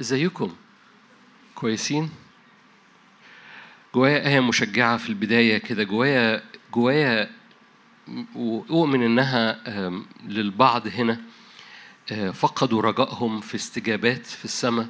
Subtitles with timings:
[0.00, 0.54] ازيكم
[1.54, 2.10] كويسين.
[3.94, 5.84] جوايا آية مشجعة في البداية كده.
[5.84, 6.42] جوايا
[6.74, 7.30] جوايا
[8.34, 9.62] وأؤمن إنها
[10.26, 11.20] للبعض هنا
[12.12, 14.86] آه، فقدوا رجائهم في استجابات في السماء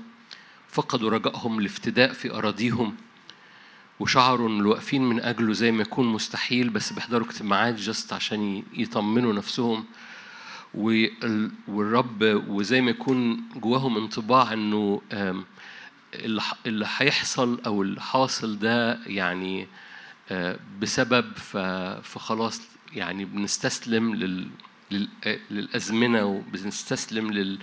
[0.68, 2.96] فقدوا رجائهم الافتداء في أراضيهم
[4.00, 9.32] وشعروا إن واقفين من أجله زي ما يكون مستحيل بس بيحضروا اجتماعات جست عشان يطمنوا
[9.32, 9.84] نفسهم.
[10.74, 15.02] والرب وزي ما يكون جواهم انطباع إنه
[16.66, 19.66] اللي هيحصل أو اللي حاصل ده يعني
[20.30, 21.32] آه، بسبب
[22.02, 22.60] فخلاص
[22.92, 24.48] يعني بنستسلم لل
[25.26, 27.58] آه، للأزمنة وبنستسلم لل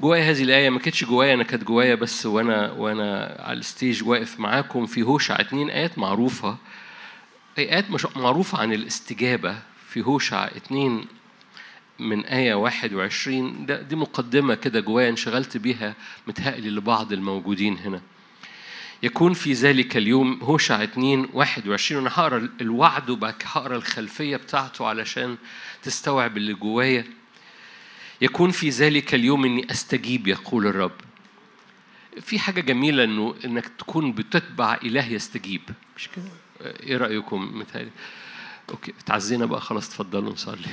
[0.00, 0.70] جوايا هذه الآية.
[0.70, 5.40] ما كانتش جوايا أنا كانت جوايا بس وأنا وأنا على الستيج واقف معاكم في هوشع
[5.40, 6.56] اتنين آيات معروفة.
[7.58, 11.06] آيات مش معروفة عن الاستجابة في هوشع اتنين
[11.98, 15.94] من آية 21 ده دي مقدمة كده جوايا انشغلت بيها
[16.26, 18.00] متهيألي لبعض الموجودين هنا.
[19.02, 25.36] يكون في ذلك اليوم هوشع 2 21 أنا هقرأ الوعد وبعد هقرأ الخلفية بتاعته علشان
[25.82, 27.04] تستوعب اللي جوايا.
[28.20, 30.92] يكون في ذلك اليوم إني أستجيب يقول الرب.
[32.20, 35.62] في حاجة جميلة انه إنك تكون بتتبع إله يستجيب.
[35.96, 36.24] مش كده؟
[36.66, 37.90] إيه رأيكم متهيألي
[38.70, 40.68] أوكي تعزينا بقى خلاص اتفضلوا نصلي.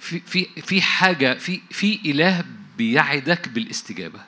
[0.00, 2.44] في في في حاجة في في إله
[2.78, 4.20] بيعدك بالاستجابة.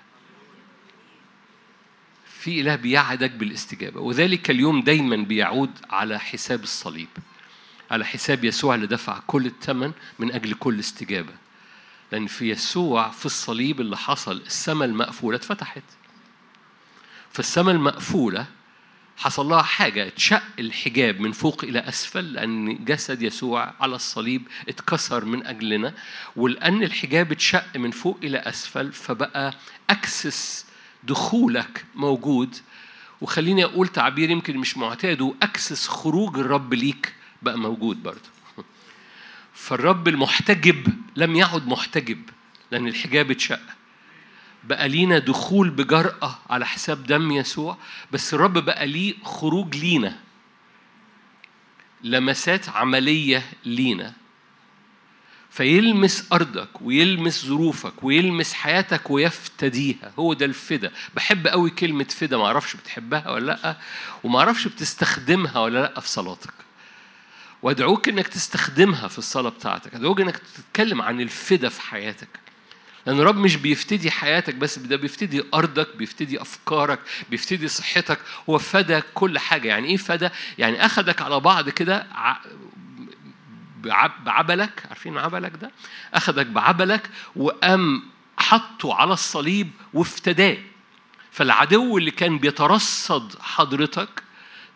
[2.40, 4.00] في إله بيعدك بالاستجابة.
[4.00, 7.08] وذلك اليوم دايما بيعود على حساب الصليب
[7.90, 11.32] على حساب يسوع اللي دفع كل الثمن من أجل كل استجابة.
[12.12, 15.82] لأن في يسوع في الصليب اللي حصل السماء المقفولة اتفتحت.
[17.32, 18.46] فالسماء المقفولة
[19.16, 25.24] حصل لها حاجة اتشق الحجاب من فوق إلى أسفل لأن جسد يسوع على الصليب اتكسر
[25.24, 25.94] من أجلنا.
[26.36, 29.54] ولأن الحجاب اتشق من فوق إلى أسفل فبقى
[29.90, 30.66] أكسس
[31.04, 32.56] دخولك موجود.
[33.20, 38.28] وخليني أقول تعبير يمكن مش معتاد وأكسس خروج الرب ليك بقى موجود برضه.
[39.54, 42.22] فالرب المحتجب لم يعد محتجب
[42.70, 43.60] لأن الحجاب اتشق.
[44.66, 47.76] بقى لينا دخول بجرأة على حساب دم يسوع
[48.12, 50.18] بس الرب بقى ليه خروج لينا.
[52.02, 54.12] لمسات عملية لينا.
[55.50, 60.12] فيلمس أرضك ويلمس ظروفك ويلمس حياتك ويفتديها.
[60.18, 60.92] هو ده الفدا.
[61.14, 62.36] بحب قوي كلمة فدا.
[62.36, 63.76] معرفش بتحبها ولا لأ
[64.24, 66.54] ومعرفش بتستخدمها ولا لأ في صلاتك.
[67.62, 69.94] وأدعوك إنك تستخدمها في الصلاة بتاعتك.
[69.94, 72.45] أدعوك إنك تتكلم عن الفدا في حياتك.
[73.06, 76.98] لأن الرب مش بيفتدي حياتك بس ده بيفتدي أرضك بيفتدي أفكارك
[77.30, 78.18] بيفتدي صحتك.
[78.50, 79.68] هو فدا كل حاجة.
[79.68, 82.06] يعني إيه فدا يعني أخدك على بعض كده
[84.24, 84.86] بعبلك.
[84.88, 85.70] عارفين عبلك ده؟
[86.14, 88.02] أخدك بعبلك وقام
[88.38, 90.56] حطه على الصليب وافتداه.
[91.32, 94.22] فالعدو اللي كان بيترصد حضرتك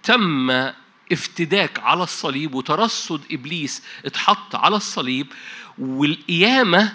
[0.03, 0.71] تم
[1.13, 5.27] افتداك على الصليب وترصد إبليس اتحط على الصليب
[5.79, 6.93] والقيامة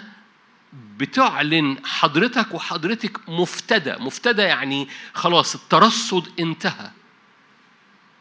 [0.96, 3.92] بتعلن حضرتك وحضرتك مفتدى.
[3.98, 6.90] مفتدى يعني خلاص الترصد انتهى.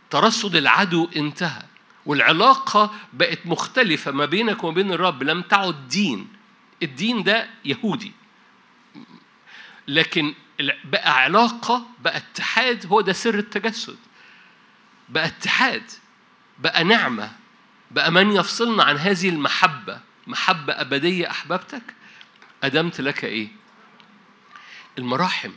[0.10, 1.64] ترصد العدو انتهى.
[2.06, 5.24] والعلاقة بقت مختلفة ما بينك وما بين الرب.
[5.24, 6.28] لم تعد دين.
[6.84, 8.12] الدين ده يهودي.
[9.88, 10.34] لكن
[10.86, 12.86] بقى علاقة بقى اتحاد.
[12.86, 13.98] هو ده سر التجسد.
[15.10, 15.92] بقى اتحاد.
[16.60, 17.32] بقى نعمة.
[17.92, 20.00] بقى من يفصلنا عن هذه المحبة.
[20.28, 21.84] محبة أبدية أحببتك؟
[22.66, 23.48] أدمت لك إيه؟
[24.98, 25.52] المراحم.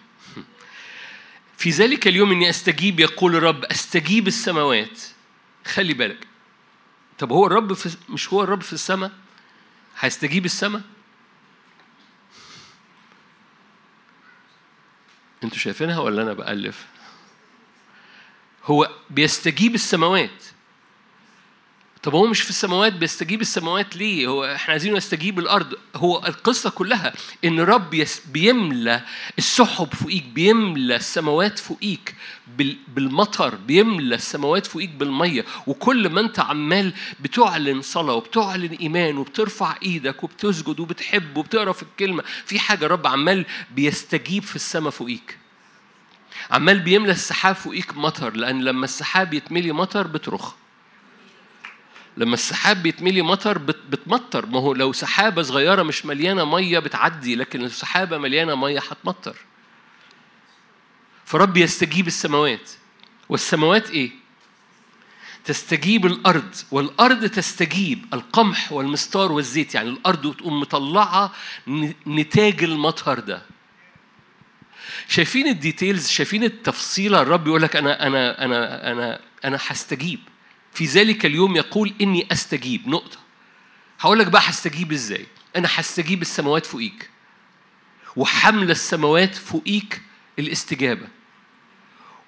[1.57, 5.01] في ذلك اليوم إني أستجيب يقول الرب أستجيب السماوات.
[5.67, 6.27] خلي بالك.
[7.19, 9.13] طب هو الرب في مش هو الرب في السماء؟
[9.99, 10.83] هيستجيب السماء؟
[15.45, 16.87] أنتوا شايفينها ولا أنا بألف؟
[18.65, 20.45] هو بيستجيب السماوات.
[22.03, 26.71] طب هو مش في السماوات بيستجيب السماوات ليه؟ هو إحنا عايزين نستجيب الأرض، هو القصة
[26.71, 27.13] كلها
[27.45, 27.61] إن
[27.95, 29.03] يس- بيملى
[29.39, 32.15] السحب فوقيك، بيملى السماوات فوقيك
[32.57, 39.75] بال- بالمطر، بيملى السماوات فوقيك بالمية، وكل ما أنت عمال بتعلن صلاة وبتعلن إيمان وبترفع
[39.83, 43.45] إيدك وبتسجد وبتحب وبتقرأ في الكلمة، في حاجة الرب عمال
[43.75, 45.39] بيستجيب في السماء فوقيك.
[46.51, 50.55] عمال بيملى السحاب فوقيك مطر لأن لما السحاب يتملي مطر بترخ.
[52.19, 54.47] لما السحاب بيتملي مطر بت- بتمطر.
[54.47, 59.37] ما هو لو سحابة صغيرة مش مليانة مية بتعدي لكن لو سحابة مليانة مية هتمطر.
[61.25, 62.71] فرب يستجيب السماوات.
[63.29, 64.11] والسماوات إيه؟
[65.45, 66.55] تستجيب الأرض.
[66.71, 68.05] والأرض تستجيب.
[68.15, 69.75] القمح والمستار والزيت.
[69.75, 71.33] يعني الأرض تقوم مطلعة
[72.07, 73.43] نتاج المطر ده.
[75.09, 80.21] شايفين الديتيلز شايفين التفصيلة الرب يقول لك أنا أنا أنا أنا أنا هستجيب.
[80.79, 82.89] في ذلك اليوم يقول إني أستجيب.
[82.89, 83.19] نقطة.
[84.01, 85.27] هقول لك بقى هستجيب إزاي.
[85.57, 87.11] أنا هستجيب السماوات فوقيك.
[88.17, 90.03] وحمل السماوات فوقيك
[90.39, 91.09] الاستجابة.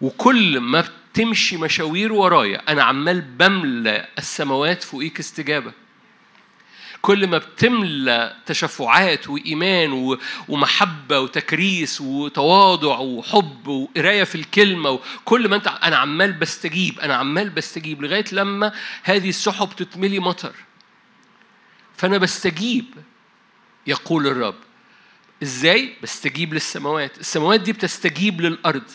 [0.00, 5.72] وكل ما بتمشي مشاوير ورايا أنا عمال بملى السماوات فوقيك استجابة.
[7.02, 10.18] كل ما بتملى تشفعات وإيمان
[10.48, 17.50] ومحبة وتكريس وتواضع وحب وقراية في الكلمة وكل ما أنت أنا عمال بستجيب أنا عمال
[17.50, 20.52] بستجيب لغاية لما هذه السحب تتملي مطر.
[21.96, 22.84] فأنا بستجيب
[23.86, 24.54] يقول الرب.
[25.42, 27.18] إزاي؟ بستجيب للسماوات.
[27.18, 28.90] السماوات دي بتستجيب للأرض.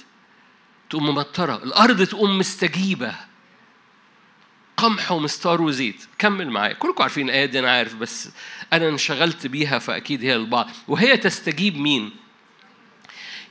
[0.90, 1.64] تقوم ممطرة.
[1.64, 3.16] الأرض تقوم مستجيبة.
[4.78, 6.06] قمح ومستار وزيت.
[6.18, 6.74] كمل معايا.
[6.74, 8.30] كلكم عارفين الايه دي أنا عارف بس
[8.74, 10.70] أنا انشغلت بيها فأكيد هي البعض.
[10.88, 12.12] وهي تستجيب مين؟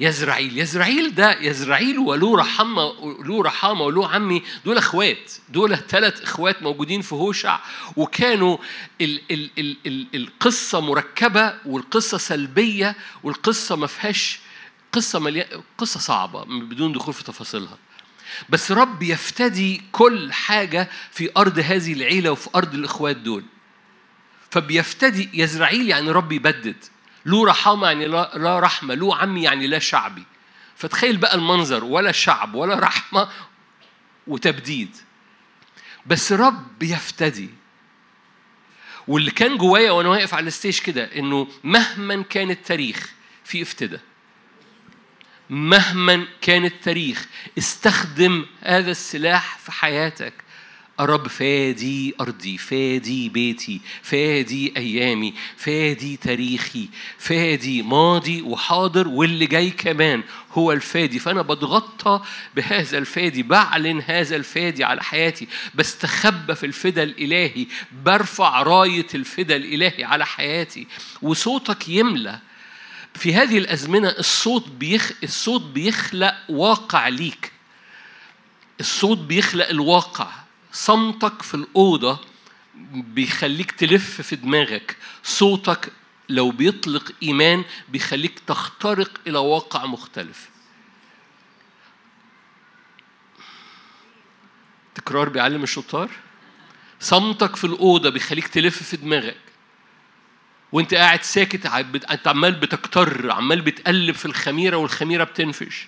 [0.00, 0.58] يزرعيل.
[0.58, 2.92] يزرعيل ده يزرعيل وله رحمة
[3.24, 4.42] له رحامة وله عمي.
[4.64, 5.32] دول أخوات.
[5.48, 7.58] دول ثلاث إخوات موجودين في هوشع.
[7.96, 8.56] وكانوا
[9.00, 14.38] ال ال ال ال القصة مركبة والقصة سلبية والقصة ما فيهاش
[14.92, 17.78] قصة مليانة قصة صعبة بدون دخول في تفاصيلها.
[18.48, 23.44] بس رب يفتدي كل حاجة في أرض هذه العيلة وفي أرض الإخوات دول.
[24.50, 26.76] فبيفتدي يزرعيل يعني رب يبدد.
[27.26, 30.24] له رحمة يعني لا رحمة له عمي يعني لا شعبي.
[30.76, 33.28] فتخيل بقى المنظر ولا شعب ولا رحمة
[34.26, 34.96] وتبديد.
[36.06, 37.50] بس رب يفتدي
[39.08, 43.12] واللي كان جوايا وأنا واقف على الستيج كده إنه مهما كان التاريخ
[43.44, 44.00] في افتداء.
[45.50, 47.26] مهما كان التاريخ
[47.58, 50.32] استخدم هذا السلاح في حياتك.
[51.00, 56.88] الرب فادي أرضي فادي بيتي فادي أيامي فادي تاريخي
[57.18, 61.18] فادي ماضي وحاضر واللي جاي كمان هو الفادي.
[61.18, 62.20] فأنا بتغطى
[62.56, 65.48] بهذا الفادي بعلن هذا الفادي على حياتي.
[65.74, 67.66] بستخبى في الفدا الإلهي
[68.04, 70.86] برفع راية الفدا الإلهي على حياتي.
[71.22, 72.40] وصوتك يملى
[73.14, 75.12] في هذه الأزمنة الصوت بيخ...
[75.22, 77.52] الصوت بيخلق واقع ليك.
[78.80, 80.30] الصوت بيخلق الواقع.
[80.72, 82.20] صمتك في الأوضة
[82.92, 84.96] بيخليك تلف في دماغك.
[85.22, 85.92] صوتك
[86.28, 90.48] لو بيطلق إيمان بيخليك تخترق إلى واقع مختلف.
[94.94, 96.10] تكرار بيعلم الشطار؟
[97.00, 99.53] صمتك في الأوضة بيخليك تلف في دماغك.
[100.74, 101.66] وانت قاعد ساكت
[102.10, 105.86] انت عمال بتكتر عمال بتقلب في الخميرة والخميرة بتنفش.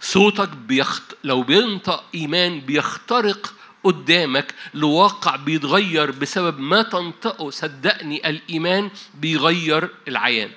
[0.00, 1.16] صوتك بيخت...
[1.24, 3.54] لو بينطق إيمان بيخترق
[3.84, 7.50] قدامك لواقع بيتغير بسبب ما تنطقه.
[7.50, 10.50] صدقني الإيمان بيغير العيان.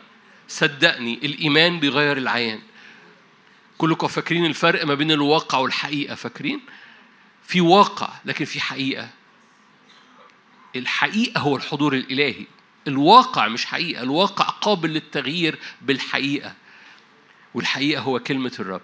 [0.48, 2.60] صدقني الإيمان بيغير العيان.
[3.78, 6.60] كلكم فاكرين الفرق ما بين الواقع والحقيقة؟ فاكرين؟
[7.44, 9.10] في واقع لكن في حقيقة.
[10.76, 12.46] الحقيقة هو الحضور الإلهي.
[12.88, 16.54] الواقع مش حقيقة الواقع قابل للتغيير بالحقيقة.
[17.54, 18.82] والحقيقة هو كلمة الرب.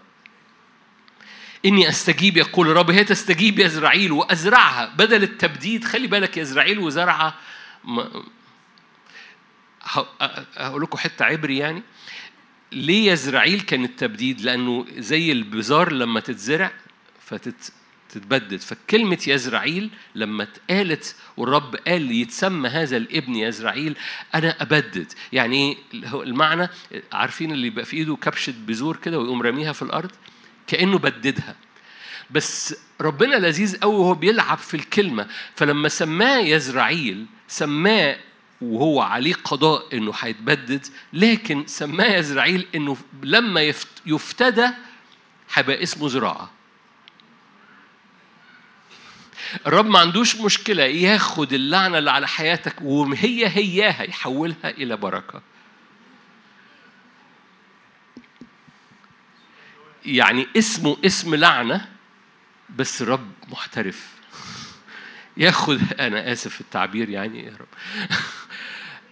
[1.66, 4.86] إني أستجيب يقول الرب هي تستجيب يا إسرائيل وأزرعها.
[4.86, 7.36] بدل التبديد خلي بالك يا إسرائيل وزرعها
[10.58, 11.84] هقول لكم حتة عبري يعني.
[12.72, 16.72] ليه يزرعيل كان التبديد؟ لأنه زي البزار لما تتزرع
[17.20, 17.74] فتت
[18.14, 18.60] تتبدد.
[18.62, 23.96] فكلمة يزرعيل لما اتقالت والرب قال يتسمى هذا الابن يزرعيل
[24.36, 25.14] أنا أبدد.
[25.34, 25.78] يعني إيه؟
[26.24, 26.70] المعنى
[27.14, 30.12] عارفين اللي يبقى في إيده كبشة بذور كده ويقوم راميها في الأرض؟
[30.68, 31.56] كأنه بددها.
[32.32, 35.28] بس ربنا لذيذ قوي وهو بيلعب في الكلمة.
[35.56, 38.18] فلما سماه يزرعيل سماه
[38.62, 43.62] وهو عليه قضاء إنه هيتبدد لكن سماه يزرعيل إنه لما
[44.06, 44.68] يفتدى
[45.54, 46.52] هيبقى اسمه زراعة.
[49.68, 55.42] الرب ما عندوش مشكلة ياخد اللعنة اللي على حياتك وهي هياها يحولها إلى بركة.
[60.06, 61.90] يعني اسمه اسم لعنة
[62.76, 64.08] بس الرب محترف.
[65.38, 67.68] ياخد أنا آسف في التعبير يعني يا رب.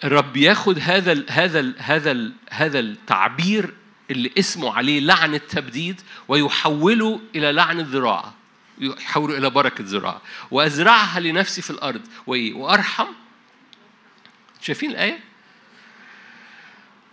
[0.03, 3.74] الرب ياخد هذا ال هذا ال هذا ال هذا التعبير
[4.12, 8.40] اللي اسمه عليه لعنة تبديد ويحوله إلى لعنة ذراعه
[8.81, 10.21] يحولوا إلى بركة زراعة.
[10.51, 12.01] وأزرعها لنفسي في الأرض.
[12.27, 13.07] وإيه؟ وأرحم.
[14.61, 15.19] شايفين الآية؟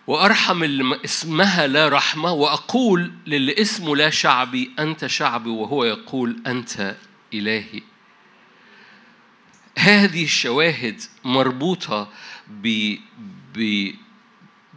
[0.07, 2.33] وأرحم اللي اسمها لا رحمة.
[2.33, 6.97] وأقول للي اسمه لا شعبي أنت شعبي وهو يقول أنت
[7.35, 7.83] إلهي.
[9.79, 12.09] هذه الشواهد مربوطة
[12.49, 12.95] ب
[13.55, 13.91] ب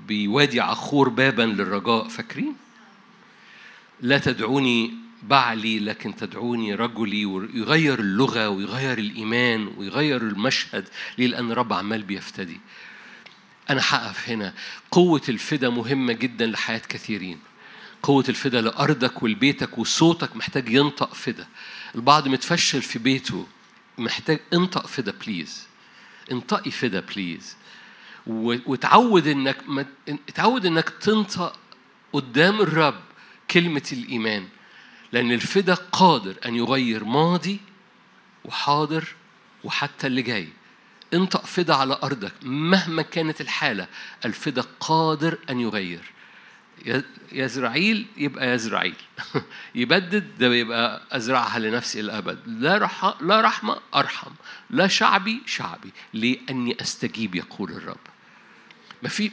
[0.07, 2.07] بوادي عخور بابا للرجاء.
[2.07, 2.55] فاكرين؟
[4.01, 11.74] لا تدعوني بعلي لكن تدعوني رجلي ويغير اللغة ويغير الإيمان ويغير المشهد ليه؟ لأن الرب
[11.74, 12.60] عمال بيفتدي.
[13.70, 14.54] أنا هقف هنا.
[14.92, 17.40] قوة الفدا مهمة جدا لحياة كثيرين.
[18.04, 21.48] قوة الفدا لأرضك ولبيتك وصوتك محتاج ينطق فدا.
[21.96, 23.48] البعض متفشل في بيته.
[23.98, 25.68] محتاج انطق فدا please
[26.32, 27.56] انطقي فدا please
[28.28, 29.86] وتعود إنك ما...
[30.30, 31.60] اتعود إنك تنطق
[32.13, 33.01] قدام الرب
[33.51, 34.48] كلمة الإيمان.
[35.12, 37.60] لأن الفدا قادر أن يغير ماضي
[38.46, 39.08] وحاضر
[39.63, 40.50] وحتى اللي جاي.
[41.13, 42.34] انطق فدا على أرضك.
[42.44, 43.88] مهما كانت الحالة
[44.25, 46.12] الفدا قادر أن يغير.
[47.32, 48.96] يزرعيل يبقى يزرعيل.
[49.75, 54.32] يبدد ده يبقى أزرعها لنفسي الأبد لا رح لا رحمة أرحم.
[54.70, 55.91] لا شعبي شعبي.
[56.13, 57.98] لأني أستجيب يقول الرب.
[59.03, 59.32] ما في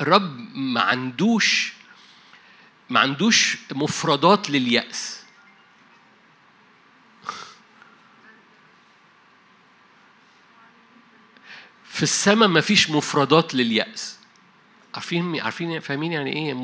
[0.00, 1.72] الرب ما عندوش
[2.92, 5.22] ما عندوش مفردات لليأس.
[11.84, 14.18] في السماء ما فيش مفردات لليأس.
[14.94, 16.54] عارفين عارفين فاهمين يعني إيه؟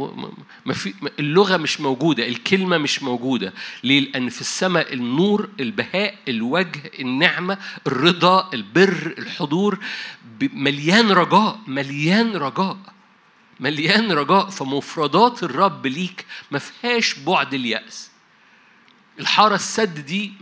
[0.66, 3.52] ما في اللغة مش موجودة الكلمة مش موجودة.
[3.84, 9.78] ليه؟ لأن في السماء النور البهاء الوجه النعمة الرضا البر الحضور
[10.40, 12.97] مليان رجاء مليان رجاء.
[13.60, 18.10] مليان رجاء فمفردات الرب ليك ما فيهاش بعد اليأس.
[19.20, 20.32] الحارة السد دي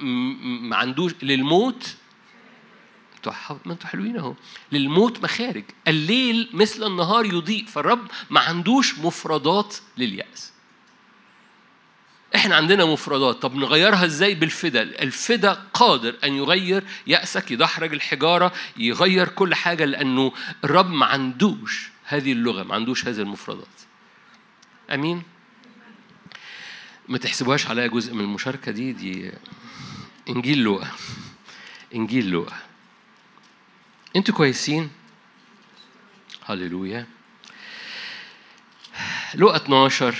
[0.60, 1.96] ما عندوش للموت
[3.50, 4.34] ما أنتوا حلوين اهو.
[4.72, 5.64] للموت مخارج.
[5.88, 10.52] الليل مثل النهار يضيء فالرب ما عندوش مفردات لليأس.
[12.34, 13.42] إحنا عندنا مفردات.
[13.42, 14.82] طب نغيرها إزاي؟ بالفدا.
[14.82, 20.32] الفدا قادر ان يغير يأسك يدحرج الحجارة يغير كل حاجة لأنه
[20.64, 23.66] الرب ما عندوش هذه اللغة ما عندوش هذه المفردات.
[24.94, 25.22] أمين؟
[27.08, 29.32] ما تحسبوهاش عليا جزء من المشاركة دي دي
[30.28, 30.90] إنجيل لوقا
[31.94, 32.56] إنجيل لوقا
[34.16, 34.90] أنتوا كويسين؟
[36.44, 37.06] هللويا.
[39.34, 40.14] لوقا 12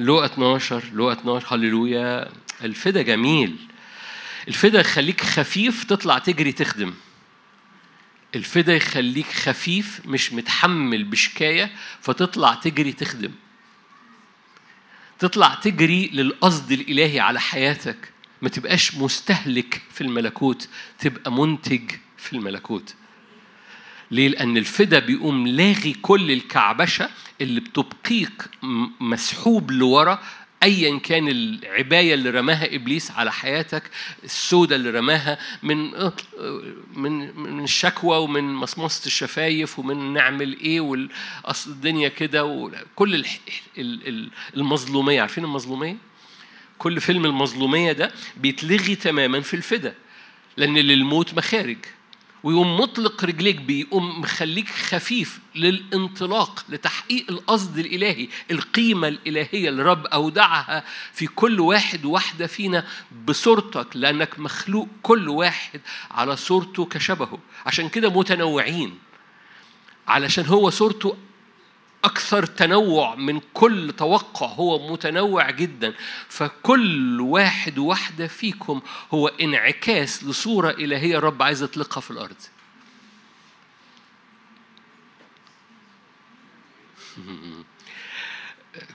[0.00, 2.32] لوقا 12 لوقا 12 هللويا.
[2.62, 3.56] الفدا جميل.
[4.48, 6.94] الفدا يخليك خفيف تطلع تجري تخدم.
[8.34, 13.32] الفدا يخليك خفيف مش متحمل بشكاية فتطلع تجري تخدم.
[15.18, 18.12] تطلع تجري للقصد الإلهي على حياتك.
[18.42, 22.94] ما تبقاش مستهلك في الملكوت تبقى منتج في الملكوت.
[24.10, 27.10] ليه؟ لأن الفدا بيقوم لاغي كل الكعبشة
[27.40, 28.42] اللي بتبقيك
[29.00, 30.22] مسحوب لورا
[30.64, 33.82] ايا كان العباية اللي رماها إبليس على حياتك
[34.24, 35.90] السودة اللي رماها من
[36.94, 43.24] من من الشكوى ومن مصمصة الشفايف ومن نعمل إيه واصل الدنيا كده وكل
[44.56, 45.96] المظلومية عارفين المظلومية؟
[46.78, 49.94] كل فيلم المظلومية ده بيتلغي تماما في الفدا
[50.56, 51.78] لأن للموت مخارج
[52.44, 60.84] ويقوم مطلق رجليك بيقوم مخليك خفيف للانطلاق لتحقيق القصد الإلهي القيمة الإلهية اللي رب أودعها
[61.12, 62.86] في كل واحد واحدة فينا
[63.26, 67.38] بصورتك لأنك مخلوق كل واحد على صورته كشبهه.
[67.66, 68.98] عشان كده متنوعين.
[70.08, 71.16] علشان هو صورته
[72.04, 75.94] أكثر تنوع من كل توقع هو متنوع جدا.
[76.28, 78.80] فكل واحد واحدة فيكم
[79.14, 82.36] هو انعكاس لصورة إلهية الرب عايز يطلقها في الأرض.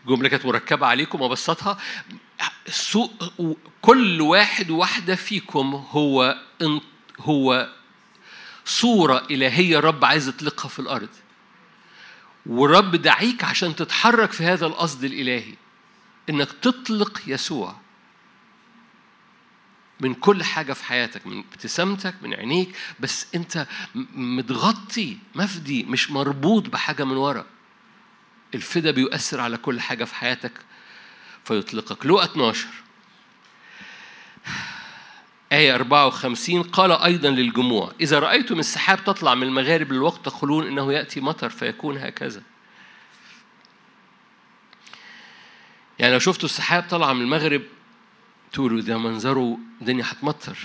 [0.07, 1.77] جملة كانت مركبة عليكم أبسطها
[3.81, 6.37] كل واحد واحدة فيكم هو
[7.19, 7.69] هو
[8.65, 11.09] صورة إلهية الرب عايز يطلقها في الأرض.
[12.46, 15.53] والرب دعيك عشان تتحرك في هذا القصد الإلهي
[16.29, 17.75] إنك تطلق يسوع
[20.00, 23.67] من كل حاجة في حياتك من ابتسامتك من عينيك بس أنت
[24.15, 27.46] متغطي مفدي مش مربوط بحاجة من ورا.
[28.55, 30.51] الفدا بيؤثر على كل حاجة في حياتك
[31.46, 32.05] فيطلقك.
[32.05, 32.67] لوقا 12
[35.51, 41.21] آية 54 قال أيضا للجموع إذا رأيتم السحاب تطلع من المغارب للوقت تقولون إنه يأتي
[41.21, 42.41] مطر فيكون هكذا.
[45.99, 47.61] يعني لو شفتوا السحاب طالعة من المغرب
[48.53, 50.57] تقولوا ده منظره الدنيا هتمطر.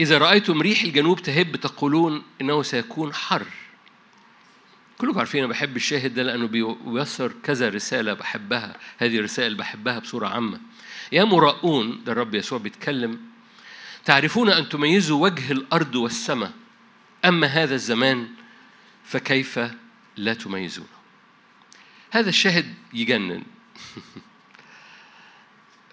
[0.00, 3.46] إذا رأيتم ريح الجنوب تهب تقولون إنه سيكون حر.
[4.98, 10.28] كلكم عارفين أنا بحب الشاهد ده لأنه بيوصل كذا رسالة بحبها هذه الرسائل بحبها بصورة
[10.28, 10.60] عامة.
[11.12, 13.20] يا مراؤون ده الرب يسوع بيتكلم
[14.04, 16.52] تعرفون أن تميزوا وجه الأرض والسماء
[17.24, 18.28] أما هذا الزمان
[19.04, 19.60] فكيف
[20.16, 20.88] لا تميزونه؟
[22.10, 23.42] هذا الشاهد يجنن.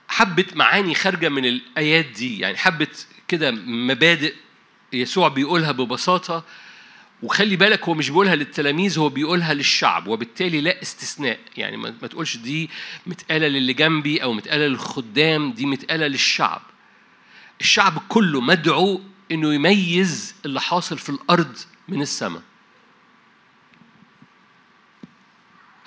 [0.08, 2.88] حبة معاني خارجة من الآيات دي يعني حبة
[3.28, 4.36] كده مبادئ
[4.94, 6.46] يسوع بيقولها ببساطة
[7.24, 11.40] وخلي بالك هو مش بيقولها للتلاميذ هو بيقولها للشعب وبالتالي لا استثناء.
[11.58, 12.70] يعني ما تقولش دي
[13.06, 16.62] متقالة للي جنبي أو متقالة للخدام دي متقالة للشعب.
[17.62, 19.02] الشعب كله مدعو
[19.32, 22.42] إنه يميز اللي حاصل في الأرض من السماء.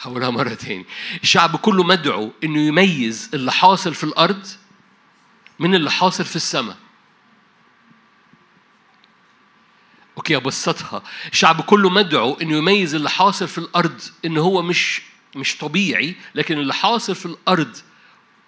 [0.01, 0.87] هقولها مرة تاني.
[1.23, 4.47] الشعب كله مدعو إنه يميز اللي حاصل في الأرض
[5.59, 6.77] من اللي حاصل في السماء.
[10.27, 11.03] أوكي ابسطها
[11.33, 15.03] الشعب كله مدعو إنه يميز اللي حاصل في الأرض ان هو مش
[15.35, 17.77] مش طبيعي لكن اللي حاصل في الأرض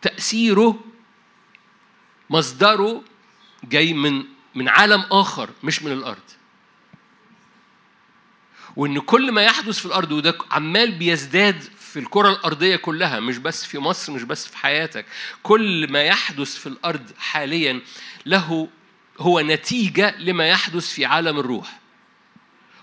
[0.03, 0.81] تأثيره
[2.31, 3.03] مصدره
[3.65, 6.23] جاي من من عالم آخر مش من الأرض.
[8.77, 13.65] وإن كل ما يحدث في الأرض وده عمال بيزداد في الكرة الأرضية كلها مش بس
[13.65, 15.07] في مصر مش بس في حياتك
[15.43, 17.81] كل ما يحدث في الأرض حاليا
[18.27, 18.69] له
[19.19, 21.79] هو نتيجة لما يحدث في عالم الروح.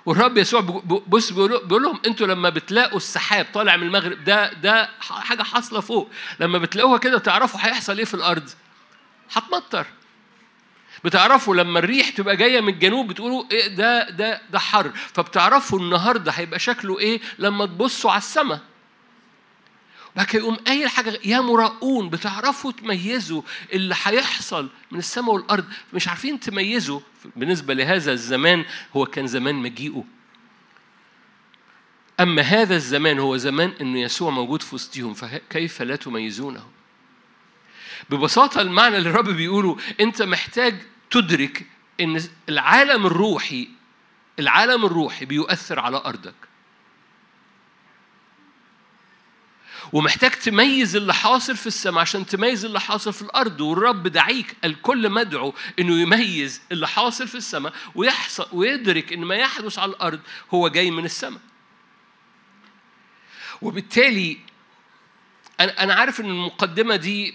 [0.06, 0.62] والرب يسوع
[1.08, 6.10] بص بيقول لهم أنتوا لما بتلاقوا السحاب طالع من المغرب ده ده حاجة حاصلة فوق.
[6.40, 8.50] لما بتلاقوها كده تعرفوا هيحصل إيه في الأرض؟
[9.34, 9.86] هتمطر.
[11.04, 14.92] بتعرفوا لما الريح تبقى جاية من الجنوب بتقولوا إيه ده ده ده حر.
[15.14, 18.60] فبتعرفوا النهارده هيبقى شكله إيه لما تبصوا على السماء.
[20.16, 23.42] بعد كده يقوم قايل حاجة يا مراؤون بتعرفوا تميزوا
[23.74, 27.00] اللي هيحصل من السماء والأرض؟ مش عارفين تميزوا.
[27.36, 30.04] بالنسبة لهذا الزمان هو كان زمان مجيئه.
[32.20, 36.68] أما هذا الزمان هو زمان انه يسوع موجود في وسطهم فكيف لا تميزونه
[38.10, 40.76] ببساطة المعنى اللي الرب بيقوله أنت محتاج
[41.12, 41.66] تدرك
[42.02, 43.70] إن العالم الروحي
[44.40, 46.36] العالم الروحي بيؤثر على أرضك.
[49.94, 55.10] ومحتاج تميز اللي حاصل في السماء عشان تميز اللي حاصل في الأرض والرب دعيك الكل
[55.10, 60.20] مدعو إنه يميز اللي حاصل في السماء ويحصل ويدرك إن ما يحدث على الأرض
[60.54, 61.42] هو جاي من السماء.
[63.62, 64.38] وبالتالي
[65.60, 67.34] أنا أنا عارف إن المقدمة دي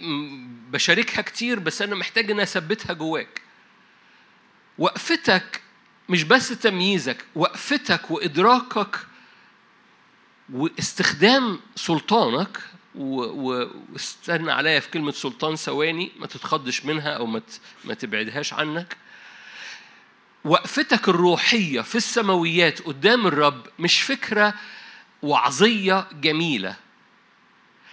[0.70, 3.40] بشاركها كتير بس أنا محتاج إن أثبتها جواك.
[4.78, 5.60] وقفتك
[6.08, 9.06] مش بس تمييزك وقفتك وإدراكك
[10.52, 12.60] واستخدام سلطانك
[12.94, 17.42] واستنى عليا في كلمة سلطان ثواني ما تتخضش منها أو ما
[17.84, 18.96] ما تبعدهاش عنك.
[20.44, 24.54] وقفتك الروحية في السماويات قدام الرب مش فكرة
[25.22, 26.76] وعظية جميلة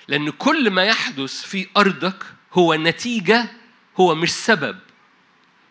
[0.08, 3.46] لأن كل ما يحدث في أرضك هو نتيجة
[4.00, 4.80] هو مش سبب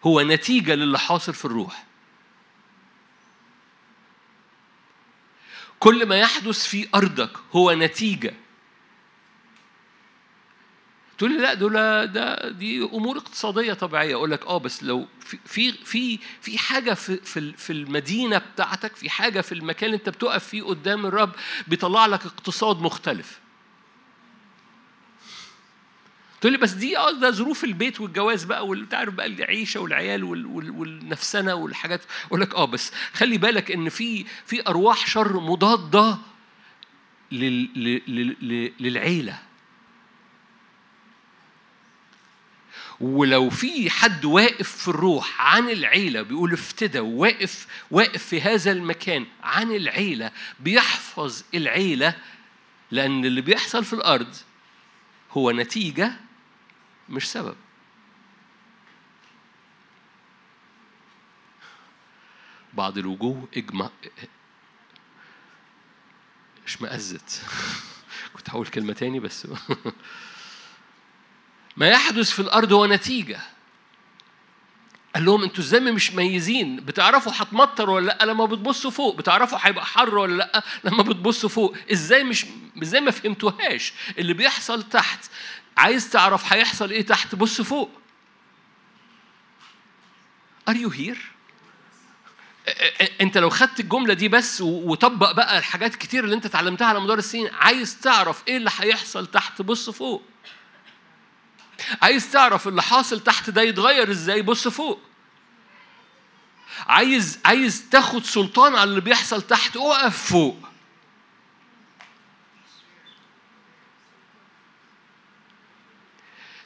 [0.04, 1.85] هو نتيجة للي حاصل في الروح.
[5.80, 8.34] كل ما يحدث في أرضك هو نتيجة.
[11.18, 11.72] تقول لي لا دول
[12.06, 14.14] ده دي أمور اقتصادية طبيعية.
[14.14, 15.06] أقول لك آه بس لو
[15.44, 20.08] في في في حاجة في في في المدينة بتاعتك في حاجة في المكان اللي أنت
[20.08, 21.32] بتقف فيه قدام الرب
[21.68, 23.40] بيطلع لك اقتصاد مختلف.
[26.40, 30.24] تقول لي بس دي آه ده ظروف البيت والجواز بقى واللي تعرف بقى العيشة والعيال
[30.24, 32.00] والنفسنة والحاجات.
[32.26, 36.18] أقول لك آه بس خلي بالك إن في في أرواح شر مضادة
[38.80, 39.38] للعيلة.
[43.00, 49.26] ولو في حد واقف في الروح عن العيلة بيقول افتدى واقف واقف في هذا المكان
[49.42, 52.14] عن العيلة بيحفظ العيلة
[52.90, 54.34] لأن اللي بيحصل في الأرض
[55.32, 56.12] هو نتيجة
[57.08, 57.56] مش سبب.
[62.74, 63.90] بعض الوجوه اجمع
[66.66, 67.42] اشمأزت
[68.36, 69.46] كنت هقول كلمة تاني بس.
[71.76, 73.40] ما يحدث في الأرض هو نتيجة.
[75.14, 79.16] قال لهم أنتوا إزاي مش ميزين؟ بتعرفوا هتمطر ولا لأ؟ لما بتبصوا فوق.
[79.16, 81.76] بتعرفوا هيبقى حر ولا لأ؟ لما بتبصوا فوق.
[81.92, 82.46] إزاي مش
[82.82, 85.24] إزاي ما فهمتوهاش؟ اللي بيحصل تحت
[85.76, 87.90] عايز تعرف هيحصل إيه تحت بص فوق
[90.70, 91.18] Are you here؟
[93.20, 97.18] انت لو خدت الجمله دي بس وطبق بقى الحاجات كتير اللي انت اتعلمتها على مدار
[97.18, 100.22] السنين عايز تعرف إيه اللي هيحصل تحت بص فوق
[102.02, 105.00] عايز تعرف اللي حاصل تحت ده يتغير إزاي بص فوق
[106.86, 110.56] عايز عايز تاخد سلطان على اللي بيحصل تحت اقف فوق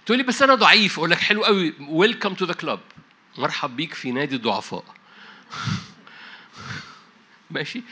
[0.07, 0.99] تقول لي بس أنا ضعيف.
[0.99, 1.75] أقول لك حلو قوي.
[1.89, 2.81] welcome to the club
[3.39, 4.85] مرحب بيك في نادي الضعفاء.
[7.51, 7.83] ماشي؟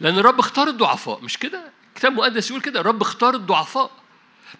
[0.00, 1.20] لأن الرب اختار الضعفاء.
[1.20, 2.80] مش كده؟ كتاب مقدس يقول كده.
[2.80, 3.90] الرب اختار الضعفاء.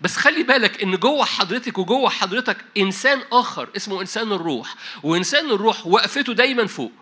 [0.00, 4.74] بس خلي بالك إن جوه حضرتك وجوه حضرتك إنسان آخر اسمه إنسان الروح.
[5.02, 6.92] وإنسان الروح وقفته دايما فوق.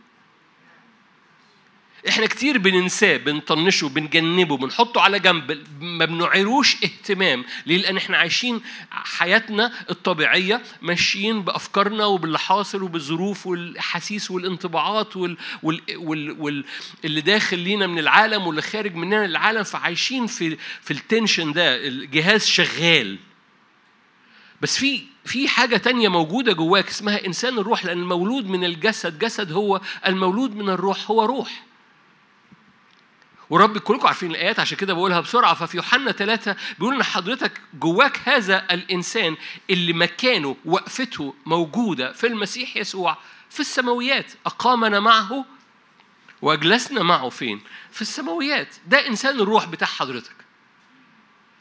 [2.09, 7.45] إحنا كتير بننساه بنطنشه بنجنبه بنحطه على جنب ما بنعيروش اهتمام.
[7.67, 15.37] ليه؟ لأن إحنا عايشين حياتنا الطبيعية ماشيين بأفكارنا وباللي حاصل وبالظروف والأحاسيس والانطباعات وال...
[15.63, 15.81] وال...
[15.97, 16.31] وال...
[16.41, 16.65] وال...
[17.05, 21.87] اللي داخل لينا من العالم واللي خارج مننا العالم فعايشين في في التنشن ده.
[21.87, 23.19] الجهاز شغال.
[24.61, 29.53] بس في في حاجة تانية موجودة جواك اسمها إنسان الروح لأن المولود من الجسد جسد
[29.53, 31.68] هو المولود من الروح هو روح.
[33.51, 35.55] ورب كلكم عارفين الآيات عشان كده بقولها بسرعة.
[35.55, 39.37] ففي يوحنا ثلاثة بيقول إن حضرتك جواك هذا الإنسان
[39.71, 43.17] اللي مكانه وقفته موجودة في المسيح يسوع
[43.51, 44.33] في السماويات.
[44.47, 45.45] أقامنا معه
[46.43, 47.61] وأجلسنا معه فين؟
[47.93, 48.77] في السماويات.
[48.87, 50.37] ده إنسان الروح بتاع حضرتك.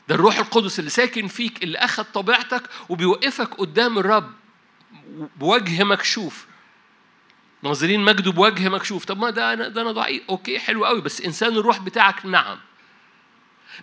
[0.08, 4.32] ده الروح القدس اللي ساكن فيك اللي أخذ طبيعتك وبيوقفك قدام الرب
[5.39, 6.45] بوجه مكشوف.
[7.63, 9.06] ناظرين مجده بوجه مكشوف.
[9.06, 10.24] طب ما ده أنا ده أنا ضعيف.
[10.30, 12.58] أوكي حلو قوي بس إنسان الروح بتاعك نعم.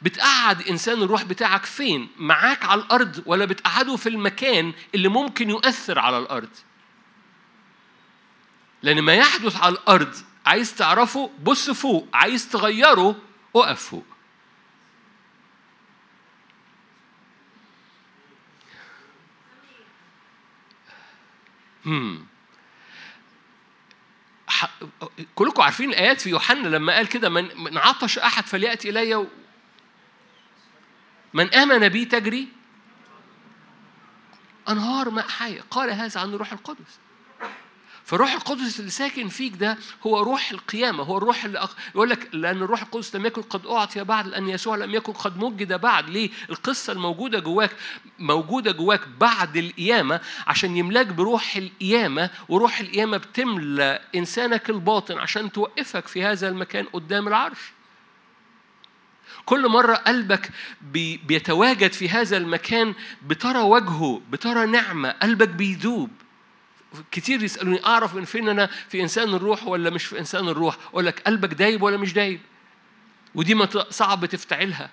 [0.03, 5.99] بتقعد إنسان الروح بتاعك فين؟ معاك على الأرض ولا بتقعده في المكان اللي ممكن يؤثر
[5.99, 6.49] على الأرض؟
[8.83, 10.15] لأن ما يحدث على الأرض
[10.47, 12.09] عايز تعرفه بص فوق.
[12.15, 13.17] عايز تغيره
[13.57, 14.05] اقف فوق.
[21.85, 22.34] hmm.
[25.35, 29.27] كلكم عارفين الآيات في يوحنا لما قال كده من, عطش أحد فليأتي إلي و...
[31.35, 32.49] من آمن بي تجري
[34.69, 35.61] أنهار ماء حية.
[35.71, 36.99] قال هذا عن الروح القدس.
[38.05, 41.77] فالروح القدس اللي ساكن فيك ده هو روح القيامة هو الروح اللي أق...
[41.95, 45.39] يقول لك لأن الروح القدس لم يكن قد أعطي بعد لأن يسوع لم يكن قد
[45.39, 46.11] مجد بعد.
[46.11, 47.71] ليه؟ القصة الموجودة جواك
[48.19, 56.09] موجودة جواك بعد القيامة عشان يملاك بروح القيامة وروح القيامة بتملى إنسانك الباطن عشان توقفك
[56.09, 57.59] في هذا المكان قدام العرش.
[59.45, 62.95] كل مرة قلبك بي بيتواجد في هذا المكان
[63.27, 66.11] بترى وجهه بترى نعمة قلبك بيذوب.
[67.11, 71.07] كتير يسألوني أعرف من فين أنا في إنسان الروح ولا مش في إنسان الروح؟ أقول
[71.07, 72.41] لك قلبك دايب ولا مش دايب؟
[73.35, 74.91] ودي ما صعب تفتعلها.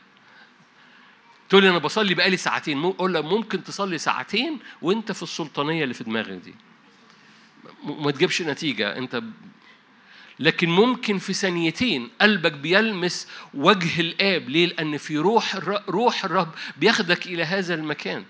[1.49, 5.93] تقول لي أنا بصلي بقالي ساعتين أقول لك ممكن تصلي ساعتين وأنت في السلطانية اللي
[5.93, 6.55] في دماغك دي.
[7.83, 9.23] ما تجيبش نتيجة أنت
[10.39, 14.49] لكن ممكن في ثانيتين قلبك بيلمس وجه الآب.
[14.49, 15.55] ليه؟ لأن في روح
[15.89, 18.25] روح الرب بياخدك إلى هذا المكان.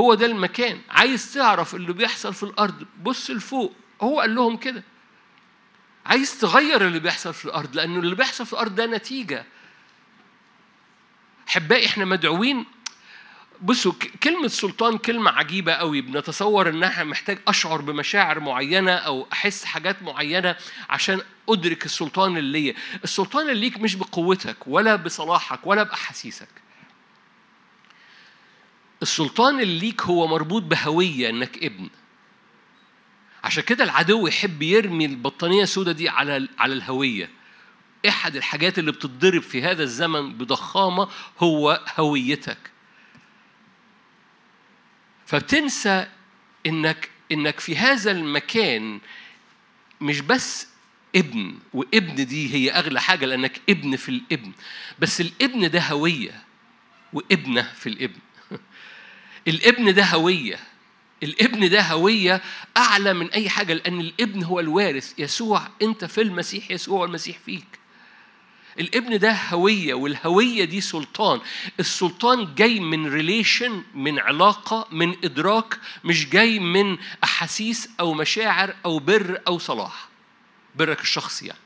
[0.00, 0.80] هو ده المكان.
[0.90, 3.72] عايز تعرف اللي بيحصل في الأرض بص لفوق.
[4.02, 4.82] هو قال لهم كده.
[6.06, 9.44] عايز تغير اللي بيحصل في الأرض لأنه اللي بيحصل في الأرض ده نتيجة.
[11.48, 12.64] أحبائي إحنا مدعوين.
[13.62, 16.00] بصوا كلمة سلطان كلمة عجيبة قوي.
[16.00, 20.56] بنتصور إنها محتاج أشعر بمشاعر معينة أو أحس حاجات معينة
[20.90, 22.74] عشان أدرك السلطان اللي ليا.
[23.04, 26.48] السلطان اللي ليك مش بقوتك ولا بصلاحك ولا بأحاسيسك.
[29.02, 31.88] السلطان اللي ليك هو مربوط بهوية إنك ابن.
[33.44, 37.30] عشان كده العدو يحب يرمي البطانية السوداء دي على على الهوية.
[38.08, 41.08] أحد الحاجات اللي بتتضرب في هذا الزمن بضخامة
[41.38, 42.70] هو هويتك.
[45.26, 46.06] فبتنسى
[46.66, 49.00] إنك إنك في هذا المكان
[50.00, 50.68] مش بس
[51.16, 54.52] ابن وابن دي هي أغلى حاجة لأنك ابن في الابن.
[54.98, 56.42] بس الابن ده هوية
[57.12, 58.18] وابنة في الابن.
[59.48, 60.58] الابن ده هوية.
[61.22, 62.42] الابن ده هوية
[62.76, 65.14] أعلى من أي حاجة لأن الابن هو الوارث.
[65.18, 67.66] يسوع أنت في المسيح يسوع المسيح فيك.
[68.80, 71.40] الابن ده هوية والهوية دي سلطان.
[71.80, 78.98] السلطان جاي من ريليشن من علاقة من إدراك مش جاي من أحاسيس أو مشاعر أو
[78.98, 80.08] بر أو صلاح.
[80.76, 81.58] برك الشخصي يعني.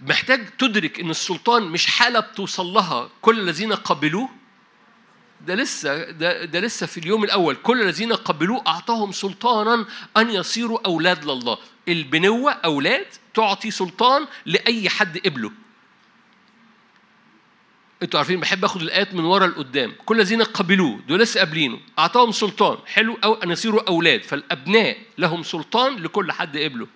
[0.00, 4.28] محتاج تدرك إن السلطان مش حالة بتوصل لها كل الذين قبلوه
[5.46, 7.56] ده لسه ده, ده لسه في اليوم الأول.
[7.56, 11.58] كل الذين قبلوه أعطاهم سلطانا أن يصيروا أولاد لله.
[11.88, 15.52] البنوة أولاد تعطي سلطان لأي حد قبله.
[18.02, 19.94] أنتوا عارفين بحب آخد الآيات من ورا لقدام.
[20.06, 21.80] كل الذين قبلوه دول لسه قابلينه.
[21.98, 22.78] أعطاهم سلطان.
[22.86, 24.22] حلو أو أن يصيروا أولاد.
[24.22, 26.86] فالأبناء لهم سلطان لكل حد قبله.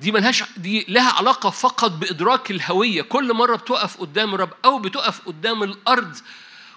[0.00, 3.02] دي ملهاش دي لها علاقة فقط بإدراك الهوية.
[3.02, 6.16] كل مرة بتقف قدام الرب أو بتقف قدام الأرض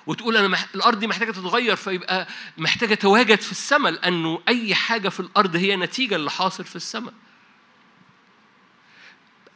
[0.08, 0.66] وتقول أنا مح...
[0.76, 5.76] الأرض دي محتاجة تتغير فيبقى محتاجة تواجد في السماء لأنه أي حاجة في الأرض هي
[5.76, 7.14] نتيجة اللي حاصل في السماء.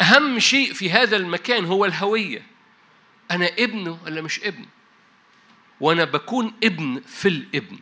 [0.02, 2.46] أهم شيء في هذا المكان هو الهوية.
[3.32, 4.66] أنا ابنه ولا مش ابن؟
[5.80, 7.80] وأنا بكون ابن في الابن.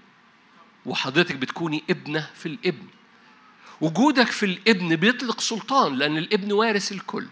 [0.85, 2.87] وحضرتك بتكوني ابنة في الابن.
[3.81, 7.27] وجودك في الابن بيطلق سلطان لأن الابن وارث الكل.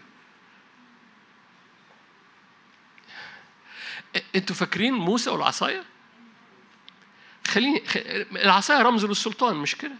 [4.36, 5.84] أنتوا فاكرين موسى والعصاية؟
[7.46, 7.82] خليني
[8.32, 9.94] العصاية رمز للسلطان مش كده؟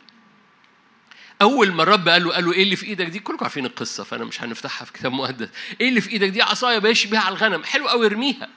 [1.42, 4.04] أول ما الرب قال له قال له إيه اللي في إيدك دي؟ كلكم عارفين القصة
[4.04, 5.48] فأنا مش هنفتحها في كتاب مقدس.
[5.80, 7.64] إيه اللي في إيدك دي؟ عصاية ماشي بيها على الغنم.
[7.64, 8.48] حلو قوي ارميها.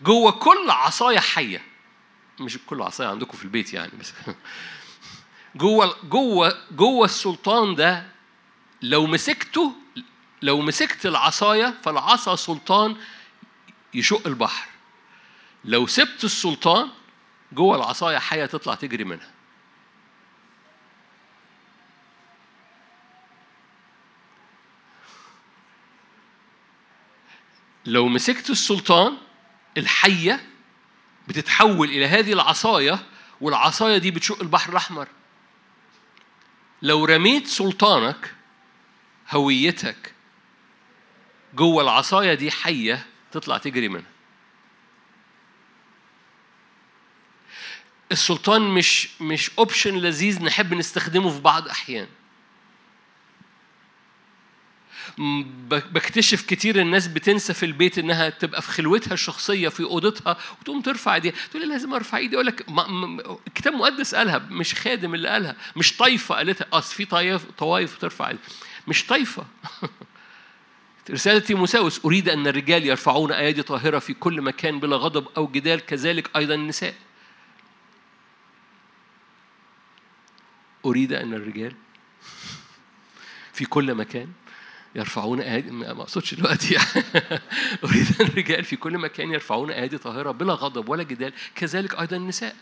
[0.00, 1.62] جوه كل عصاية حية.
[2.40, 4.12] مش كل عصاية عندكم في البيت يعني بس.
[5.54, 8.06] جوه جوه جوه السلطان ده
[8.82, 9.72] لو مسكته
[10.42, 12.96] لو مسكت العصاية فالعصا سلطان
[13.94, 14.68] يشق البحر.
[15.64, 16.88] لو سبت السلطان
[17.52, 19.30] جوه العصاية حية تطلع تجري منها.
[27.86, 29.16] لو مسكت السلطان
[29.78, 30.50] الحية
[31.28, 33.06] بتتحول إلى هذه العصاية
[33.40, 35.08] والعصاية دي بتشق البحر الأحمر.
[36.82, 38.34] لو رميت سلطانك
[39.30, 40.14] هويتك
[41.54, 44.12] جوه العصاية دي حية تطلع تجري منها.
[48.12, 52.08] السلطان مش مش اوبشن لذيذ نحب نستخدمه في بعض أحيان.
[55.68, 61.14] بكتشف كتير الناس بتنسى في البيت إنها تبقى في خلوتها الشخصية في أوضتها وتقوم ترفع
[61.14, 61.32] إيديها.
[61.50, 62.66] تقول لازم أرفع إيدي أقول لك
[63.46, 66.66] الكتاب المقدس قالها مش خادم اللي قالها مش طايفة قالتها.
[66.72, 68.38] اصل في طوايف طوايف ترفع إيدي.
[68.88, 69.46] مش طايفة.
[71.10, 75.86] رسالة تيموساوس أريد أن الرجال يرفعون أيادي طاهرة في كل مكان بلا غضب أو جدال
[75.86, 76.94] كذلك أيضا النساء.
[80.84, 81.74] أريد أن الرجال
[83.56, 84.32] في كل مكان
[84.94, 86.76] يرفعون أيادي ما أقصدش دلوقتي
[87.84, 92.16] أريد أن الرجال في كل مكان يرفعون أيادي طاهرة بلا غضب ولا جدال كذلك أيضا
[92.16, 92.56] النساء.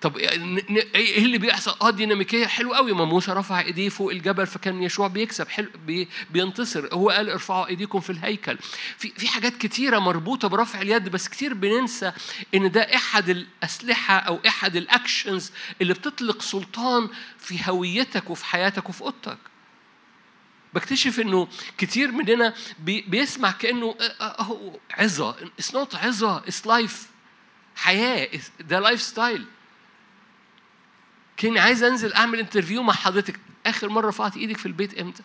[0.00, 4.82] طب إيه اللي بيحصل؟ آه ديناميكية حلو قوي ما موسى رفع إيديه فوق الجبل فكان
[4.82, 6.88] يشوع بيكسب حلو بي بينتصر.
[6.94, 8.58] هو قال ارفعوا إيديكم في الهيكل.
[8.98, 12.12] في في حاجات كتيرة مربوطة برفع اليد بس كتير بننسى
[12.54, 18.88] إن ده إحد الأسلحة أو إحد ال actions اللي بتطلق سلطان في هويتك وفي حياتك
[18.88, 19.38] وفي أوضتك.
[20.74, 23.96] بكتشف إنه كتير مننا بي بيسمع كأنه
[24.90, 25.36] عظة.
[25.58, 26.38] it's not عظة.
[26.38, 27.08] it's life
[27.76, 28.28] حياة.
[28.60, 29.46] ده lifestyle
[31.38, 33.40] كني عايز أنزل أعمل interview مع حضرتك.
[33.66, 35.22] آخر مرة رفعت إيدك في البيت إمتى؟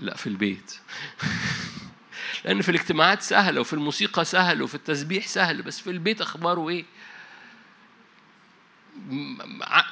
[0.00, 0.78] لا في البيت.
[2.44, 6.84] لأن في الاجتماعات سهلة وفي الموسيقى سهل وفي التسبيح سهل بس في البيت أخباره إيه؟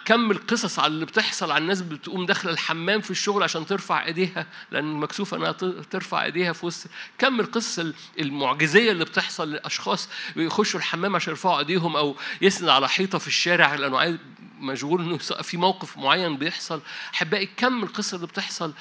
[0.05, 4.47] كم القصص على اللي بتحصل على الناس بتقوم داخلة الحمام في الشغل عشان ترفع إيديها
[4.71, 5.53] لأن مكسوفة إنها
[5.90, 6.90] ترفع إيديها في وسط.
[7.19, 7.87] كم القصص
[8.19, 13.75] المعجزية اللي بتحصل لأشخاص بيخشوا الحمام عشان يرفعوا إيديهم أو يسند على حيطة في الشارع
[13.75, 14.16] لأنه عايز
[14.61, 16.81] مشغول إنه في موقف معين بيحصل.
[17.14, 18.75] أحبائي كم القصص اللي بتحصل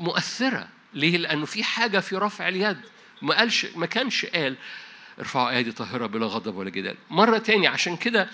[0.00, 2.80] مؤثرة؟ ليه؟ لأنه في حاجة في رفع اليد.
[3.22, 4.56] ما قالش ما كانش قال
[5.18, 6.96] ارفعوا إيدي طاهرة بلا غضب ولا جدال.
[7.10, 8.28] مرة تاني عشان كده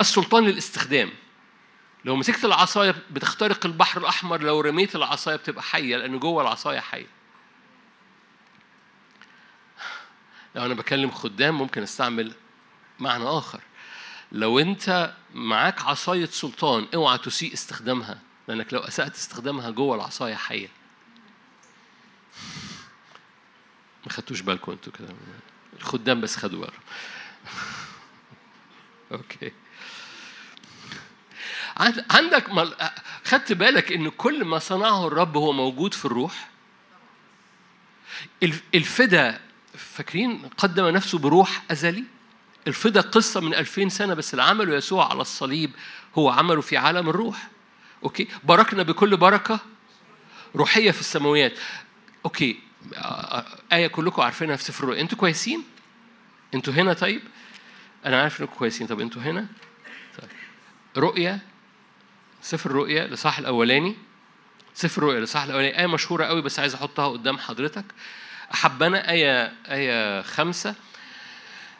[0.00, 1.10] السلطان للاستخدام.
[2.04, 7.06] لو مسكت العصاية بتخترق البحر الأحمر لو رميت العصاية بتبقى حية لأن جوه العصاية حية.
[10.54, 12.34] لو أنا بكلم خدام ممكن أستعمل
[12.98, 13.60] معنى آخر.
[14.32, 20.68] لو أنت معاك عصاية سلطان اوعى تسيء استخدامها لأنك لو أسأت استخدامها جوه العصاية حية.
[24.06, 25.08] ما خدتوش بالكم أنتوا كده؟
[25.76, 26.80] الخدام بس خدوا بالهم
[29.12, 29.52] أوكي.
[32.10, 32.74] عندك مل...
[33.24, 36.48] خدت بالك إن كل ما صنعه الرب هو موجود في الروح؟
[38.74, 39.40] الفدا
[39.74, 42.04] فاكرين قدم نفسه بروح أزلي؟
[42.66, 45.70] الفدا قصة من ألفين سنة بس اللي عمله يسوع على الصليب
[46.18, 47.48] هو عمله في عالم الروح.
[48.04, 49.60] okay؟ باركنا بكل بركة
[50.56, 51.58] روحية في السماويات.
[52.24, 52.60] okay؟
[53.72, 55.64] آية كلكم عارفينها في سفر الرؤيا أنتوا كويسين؟
[56.54, 57.22] أنتوا هنا طيب؟
[58.06, 58.86] أنا عارف إنكم كويسين.
[58.86, 59.46] طب أنتوا هنا؟
[60.18, 60.30] طيب.
[60.96, 61.40] رؤيا؟
[62.44, 63.96] سفر الرؤيا الإصحاح الأولاني.
[64.74, 65.80] سفر الرؤيا الإصحاح الأولاني.
[65.80, 67.84] آية مشهورة قوي بس عايز أحطها قدام حضرتك.
[68.54, 70.74] أحبنا آية آية خمسة.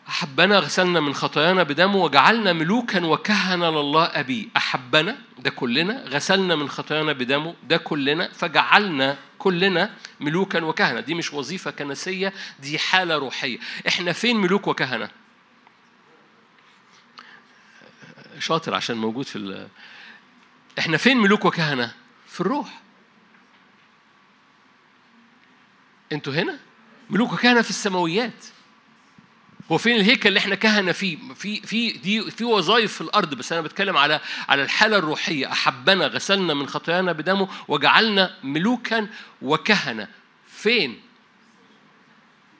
[0.09, 4.49] أحبنا غسلنا من خطايانا بدمه وجعلنا ملوكا وكهنة لله أبي.
[4.57, 6.05] أحبنا ده كلنا.
[6.09, 8.29] غسلنا من خطايانا بدمه ده كلنا.
[8.33, 11.01] فجعلنا كلنا ملوكا وكهنة.
[11.01, 13.59] دي مش وظيفة كنسية دي حالة روحية.
[13.89, 15.11] إحنا فين ملوك وكهنة؟
[18.39, 19.69] شاطر عشان موجود في.
[20.79, 21.95] إحنا فين ملوك وكهنة؟
[22.29, 22.81] في الروح.
[26.13, 26.59] أنتوا هنا؟
[27.11, 28.45] ملوك وكهنة في السماويات.
[29.73, 33.53] هو فين الهيكل اللي إحنا كهنة فيه؟ في في دي في وظائف في الأرض بس
[33.53, 35.53] أنا بتكلم على على الحالة الروحية.
[35.53, 39.09] أحبنا غسلنا من خطايانا بدمه وجعلنا ملوكا
[39.43, 40.09] وكهنة.
[40.49, 41.01] فين؟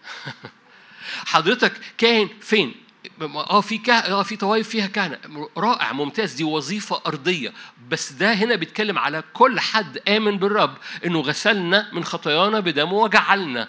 [1.27, 2.84] حضرتك كاهن فين؟
[3.23, 3.93] آه في كه...
[3.93, 5.49] آه في طوائف فيها كهنة.
[5.57, 6.33] رائع ممتاز.
[6.35, 7.53] دي وظيفة أرضية.
[7.89, 13.69] بس ده هنا بيتكلم على كل حد آمن بالرب إنه غسلنا من خطايانا بدمه وجعلنا.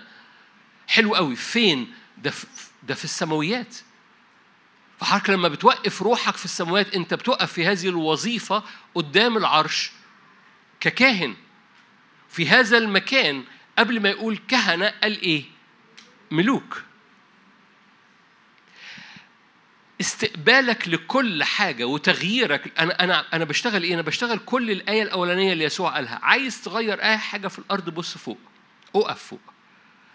[0.88, 1.36] حلو قوي.
[1.36, 2.48] فين؟ ده في
[2.84, 3.76] ده في السماويات.
[5.00, 8.64] فحضرتك لما بتوقف روحك في السماوات أنت بتوقف في هذه الوظيفة
[8.96, 9.92] قدام العرش
[10.80, 11.36] ككاهن.
[12.30, 13.44] في هذا المكان
[13.80, 15.44] قبل ما يقول كهنة قال إيه؟
[16.32, 16.82] ملوك.
[20.02, 25.64] استقبالك لكل حاجة وتغييرك أنا أنا أنا بشتغل إيه؟ أنا بشتغل كل الآية الأولانية اللي
[25.64, 28.38] يسوع قالها، عايز تغير أي حاجة في الأرض بص فوق.
[28.96, 29.40] أقف فوق.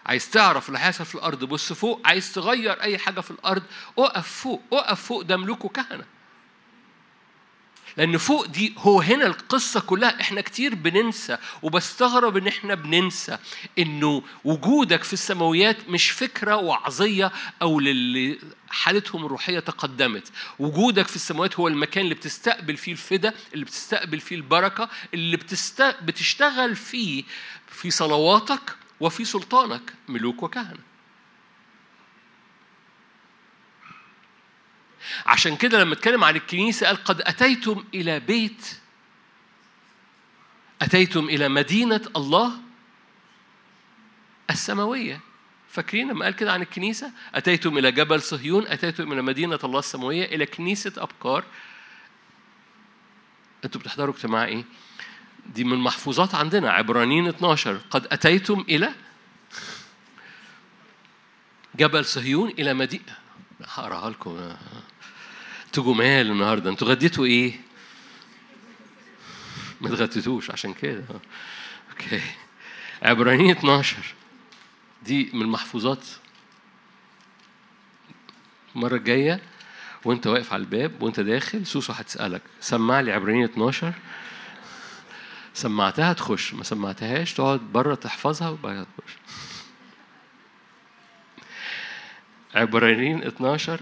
[0.05, 3.63] عايز تعرف اللي هيحصل في الأرض بص فوق عايز تغير أي حاجة في الأرض
[3.97, 6.03] أقف فوق أقف فوق ده ملوك وكهنة
[7.97, 10.21] لأن فوق دي هو هنا القصة كلها.
[10.21, 13.37] إحنا كتير بننسى وبستغرب إن إحنا بننسى
[13.79, 20.31] إنه وجودك في السماويات مش فكرة وعظية أو للي حالتهم الروحية تقدمت.
[20.59, 25.81] وجودك في السماوات هو المكان اللي بتستقبل فيه الفدا اللي بتستقبل فيه البركة اللي بتست...
[25.81, 27.23] بتشتغل فيه
[27.67, 30.90] في صلواتك وفي سلطانك ملوك وكهنة.
[35.25, 38.77] عشان كده لما اتكلم عن الكنيسة قال قد أتيتم إلى بيت
[40.81, 42.51] أتيتم إلى مدينة الله
[44.49, 45.19] السماوية.
[45.69, 50.25] فاكرين لما قال كده عن الكنيسة؟ أتيتم إلى جبل صهيون أتيتم إلى مدينة الله السماوية
[50.25, 51.43] إلى كنيسة أبكار
[53.65, 54.63] أنتوا بتحضروا اجتماع إيه؟
[55.45, 58.93] دي من محفوظات عندنا عبرانيين 12 قد أتيتم إلى
[61.75, 63.15] جبل صهيون إلى مدينة
[63.65, 64.55] هقراها لكم.
[65.71, 67.53] أنتوا جمال النهارده؟ أنتوا غديتوا إيه؟
[69.81, 71.03] ما اتغديتوش عشان كده.
[71.91, 72.21] okay.
[73.01, 73.97] عبرانيين 12
[75.03, 76.05] دي من المحفوظات
[78.75, 79.41] المرة الجاية.
[80.05, 83.93] وانت واقف على الباب وانت داخل سوسو هتسألك سمع لي عبرانيين 12
[85.53, 89.13] سمعتها تخش ما سمعتهاش تقعد بره تحفظها وبعدها تخش.
[92.55, 93.79] عبرانيين 12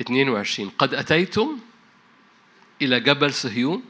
[0.00, 1.58] 22 قد أتيتم
[2.82, 3.82] إلى جبل صهيون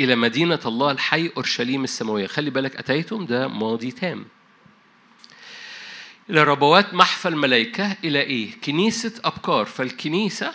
[0.00, 2.26] إلى مدينة الله الحي أورشليم السماوية.
[2.26, 4.24] خلي بالك أتيتم ده ماضي تام.
[6.30, 9.64] إلى ربوات محفى الملائكة إلى إيه؟ كنيسة أبكار.
[9.64, 10.54] فالكنيسة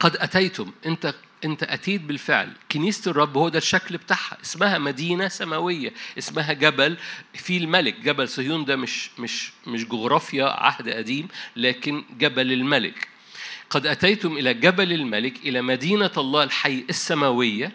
[0.00, 0.72] قد أتيتم.
[0.86, 2.52] أنت انت اتيت بالفعل.
[2.72, 4.36] كنيسة الرب هو ده الشكل بتاعها.
[4.44, 6.96] اسمها مدينة سماوية اسمها جبل
[7.34, 8.00] في الملك.
[8.00, 13.08] جبل صهيون ده مش مش مش جغرافيا عهد قديم لكن جبل الملك.
[13.72, 17.72] قد أتيتم إلى جبل الملك إلى مدينة الله الحي السماوية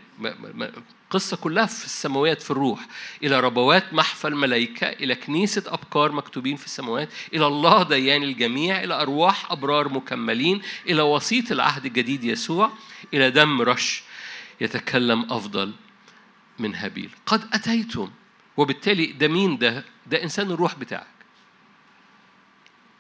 [1.10, 2.88] قصة كلها في السماوات في الروح
[3.24, 9.02] إلى ربوات محفى الملائكة إلى كنيسة أبكار مكتوبين في السماوات إلى الله ديان الجميع إلى
[9.02, 12.72] أرواح أبرار مكملين إلى وسيط العهد الجديد يسوع
[13.14, 14.04] إلى دم رش
[14.62, 15.74] يتكلم أفضل
[16.60, 18.12] من هابيل قد أتيتم
[18.58, 21.08] وبالتالي ده مين ده؟ ده إنسان الروح بتاعك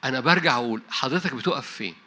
[0.03, 2.06] أنا برجع أقول حضرتك بتقف فين؟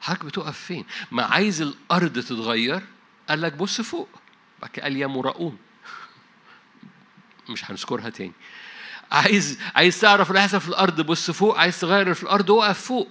[0.00, 2.82] حضرتك بتقف فين؟ ما عايز الأرض تتغير؟
[3.28, 4.08] قال لك بص فوق.
[4.62, 5.58] بعد قال يا مراؤون.
[7.48, 8.32] مش هنذكرها تاني.
[9.12, 11.58] عايز عايز تعرف اللي هيحصل في الأرض؟ بص فوق.
[11.58, 13.08] عايز تغير في الأرض؟ وقف فوق.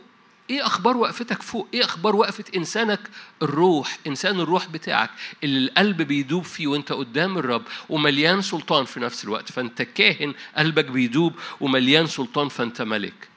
[0.50, 3.00] إيه أخبار وقفتك فوق؟ إيه أخبار وقفة إنسانك
[3.42, 5.10] الروح؟ إنسان الروح بتاعك
[5.44, 9.52] اللي القلب بيدوب فيه وأنت قدام الرب ومليان سلطان في نفس الوقت.
[9.52, 13.28] فأنت كاهن قلبك بيدوب ومليان سلطان فأنت ملك.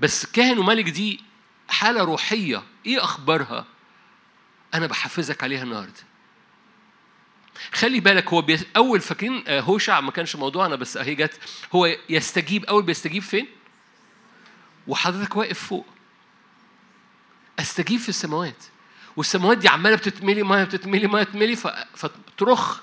[0.00, 1.20] بس كاهن وملك دي
[1.68, 3.66] حالة روحية إيه أخبارها؟
[4.74, 5.92] أنا بحفزك عليها النهاردة.
[7.72, 8.46] خلي بالك هو.
[8.76, 11.40] أول فاكرين هوشع ما كانش موضوعنا بس أهي جت
[11.74, 13.46] هو يستجيب أول بيستجيب فين؟
[14.86, 15.86] وحضرتك واقف فوق.
[17.58, 18.64] أستجيب في السماوات.
[19.16, 21.66] والسماوات دي عمالة بتتملي مية بتتملي مية تتملي ف...
[21.94, 22.80] فترخ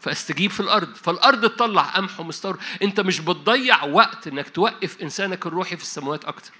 [0.00, 5.76] فأستجيب في الأرض فالأرض تطلع قمح ومستور أنت مش بتضيع وقت إنك توقف إنسانك الروحي
[5.76, 6.52] في السماوات أكتر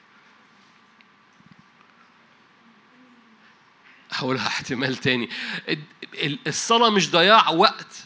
[4.10, 5.28] هقولها احتمال تاني.
[6.46, 8.04] الصلاة مش ضياع وقت.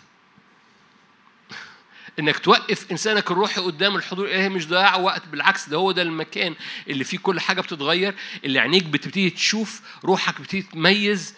[2.19, 5.27] إنك توقف إنسانك الروحي قدام الحضور الإلهي مش ضياع وقت.
[5.27, 6.55] بالعكس ده هو ده المكان
[6.89, 11.35] اللي فيه كل حاجة بتتغير اللي عينيك بتبتدي تشوف روحك بتبتدي تميز.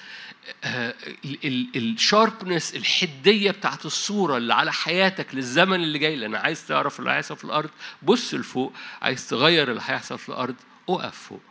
[1.77, 6.17] الشاربنس الحدية بتاعت الصورة اللي على حياتك للزمن اللي جاي.
[6.17, 7.71] لأن عايز تعرف اللي هيحصل في الأرض
[8.03, 8.73] بص لفوق.
[9.03, 10.55] عايز تغير اللي هيحصل في الأرض
[10.89, 11.43] اقف فوق.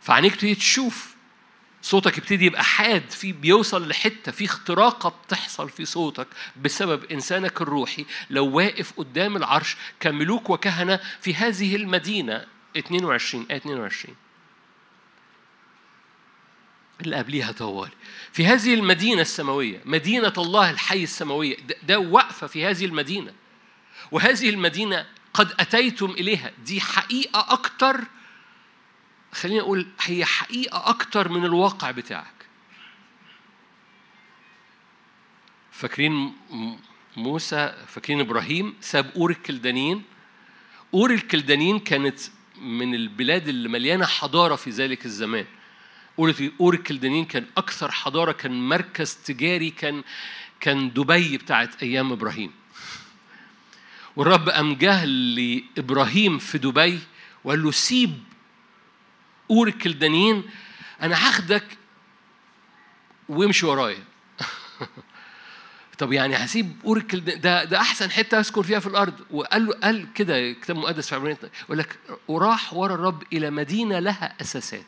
[0.00, 1.13] فعينيك تبتدي تشوف
[1.84, 6.26] صوتك يبتدي يبقى حاد في بيوصل لحتة في اختراقة بتحصل في صوتك
[6.62, 8.06] بسبب إنسانك الروحي.
[8.30, 12.46] لو واقف قدام العرش كملوك وكهنة في هذه المدينة.
[12.76, 14.14] 22 آية 22
[17.00, 17.90] اللي قبليها طوال.
[18.32, 23.32] في هذه المدينة السماوية مدينة الله الحي السماوية ده واقفة في هذه المدينة.
[24.10, 26.50] وهذه المدينة قد أتيتم إليها.
[26.64, 28.00] دي حقيقة أكتر
[29.34, 32.34] خليني أقول هي حقيقة أكتر من الواقع بتاعك.
[35.72, 36.32] فاكرين
[37.16, 40.02] موسى فاكرين إبراهيم؟ ساب أور الكلدانيين.
[40.94, 42.20] أور الكلدانيين كانت
[42.60, 45.46] من البلاد اللي مليانة حضارة في ذلك الزمان.
[46.60, 50.02] أور الكلدانيين كان أكثر حضارة كان مركز تجاري كان
[50.60, 52.52] كان دبي بتاعت أيام إبراهيم.
[54.16, 57.00] والرب قام جه لإبراهيم في دبي
[57.44, 58.22] وقال له سيب
[59.50, 60.42] أور الكلدانيين
[61.02, 61.64] أنا هاخدك
[63.28, 64.04] وامشي ورايا.
[65.98, 69.14] طب يعني هسيب الكلدانيين ده ده أحسن حتة أسكن فيها في الأرض.
[69.30, 73.98] وقال له قال كده كتاب مقدس في عبرانيين يقول لك وراح ورا الرب إلى مدينة
[73.98, 74.86] لها أساسات.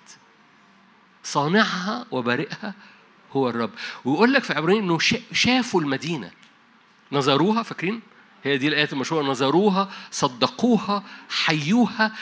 [1.24, 2.74] صانعها وبارئها
[3.32, 3.70] هو الرب.
[4.04, 4.98] ويقول لك في عبرانيين إنه
[5.32, 6.30] شافوا المدينة.
[7.12, 8.00] نظروها فاكرين؟
[8.44, 9.24] هي دي الآيات المشهورة.
[9.24, 12.12] نظروها صدقوها حيوها.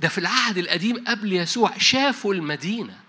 [0.00, 3.00] ده في العهد القديم قبل يسوع شافوا المدينة.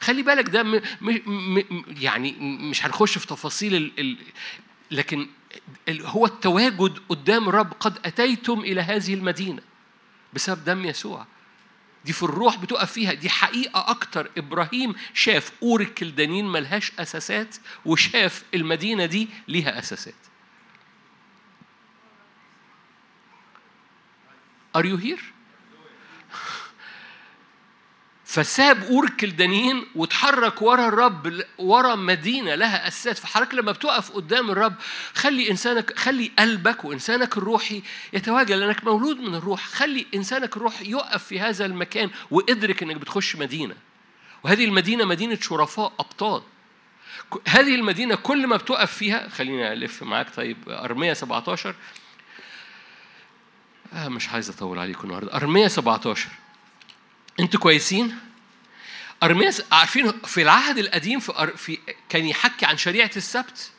[0.00, 2.32] خلي بالك ده م م م يعني
[2.70, 4.16] مش هنخش في تفاصيل ال ال
[4.90, 5.26] لكن
[5.88, 9.62] هو التواجد قدام الرب قد أتيتم إلى هذه المدينة
[10.32, 11.26] بسبب دم يسوع.
[12.04, 13.12] دي في الروح بتقف فيها.
[13.12, 14.30] دي حقيقة أكتر.
[14.38, 20.14] إبراهيم شاف أور الكلدانين ملهاش أساسات وشاف المدينة دي ليها أساسات.
[24.74, 25.20] Are you here?
[28.24, 34.74] فساب أور الكلدانيين وتحرك ورا الرب ورا مدينة لها أساسات فحضرتك لما بتقف قدام الرب
[35.14, 39.66] خلي إنسانك خلي قلبك وإنسانك الروحي يتواجد لأنك مولود من الروح.
[39.66, 43.74] خلي إنسانك الروحي يقف في هذا المكان وإدرك إنك بتخش مدينة.
[44.44, 46.42] وهذه المدينة مدينة شرفاء أبطال.
[47.48, 51.74] هذه المدينة كل ما بتقف فيها خليني ألف معاك طيب أرمية 17
[53.94, 56.28] آه مش عايز أطول عليكم النهاردة أرمية 17
[57.40, 58.18] أنتوا كويسين؟
[59.22, 61.56] ارمياس عارفين في العهد القديم في, أر...
[61.56, 61.78] في
[62.08, 63.70] كان يحكي عن شريعة السبت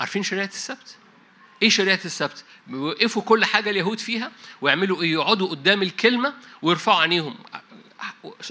[0.00, 0.96] عارفين شريعة السبت؟
[1.62, 7.36] إيه شريعة السبت؟ بيوقفوا كل حاجة اليهود فيها ويعملوا إيه؟ يقعدوا قدام الكلمة ويرفعوا عينيهم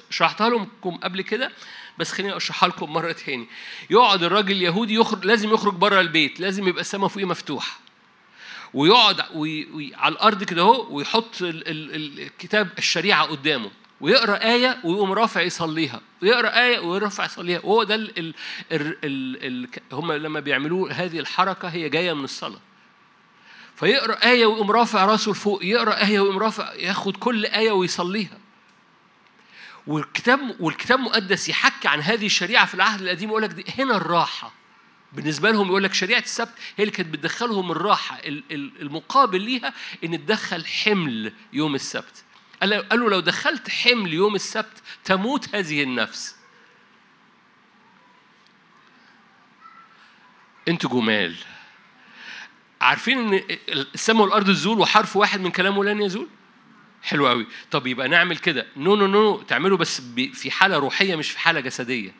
[0.10, 1.52] شرحتها لكم قبل كده
[1.98, 3.48] بس خليني أشرحها لكم مرة تاني
[3.90, 7.80] يقعد الراجل اليهودي يخرج لازم يخرج بره البيت لازم يبقى السماء فوقيه مفتوح
[8.74, 9.66] ويقعد وي...
[9.66, 9.96] وي...
[9.96, 11.68] على الأرض كده أهو ويحط ال...
[11.68, 12.20] ال...
[12.20, 17.60] الكتاب الشريعة قدامه ويقرأ آية ويقوم رافع يصليها ويقرأ آية ويرفع يصليها.
[17.64, 18.20] وهو ده ال...
[18.20, 18.34] ال...
[18.72, 18.98] ال...
[19.04, 19.70] ال...
[19.92, 22.60] هم لما بيعملوا هذه الحركة هي جاية من الصلاة.
[23.76, 28.38] فيقرأ آية ويقوم رافع راسه لفوق يقرأ آية ويقوم رافع ياخد كل آية ويصليها.
[29.88, 34.59] والكتاب والكتاب المقدس يحكي عن هذه الشريعة في العهد القديم يقول لك هنا الراحة.
[35.14, 38.20] بالنسبة لهم يقول لك شريعة السبت هي اللي كانت بتدخلهم الراحة
[38.52, 42.24] المقابل ليها إن تدخل حمل يوم السبت.
[42.62, 46.36] قالوا لو دخلت حمل يوم السبت تموت هذه النفس.
[50.68, 51.36] أنتوا جمال.
[52.82, 56.28] عارفين إن السماء والارض تزول وحرف واحد من كلامه لن يزول؟
[57.04, 58.68] حلو قوي طب يبقى نعمل كده.
[58.78, 60.02] no no no تعمله بس
[60.34, 62.12] في حالة روحية مش في حالة جسدية.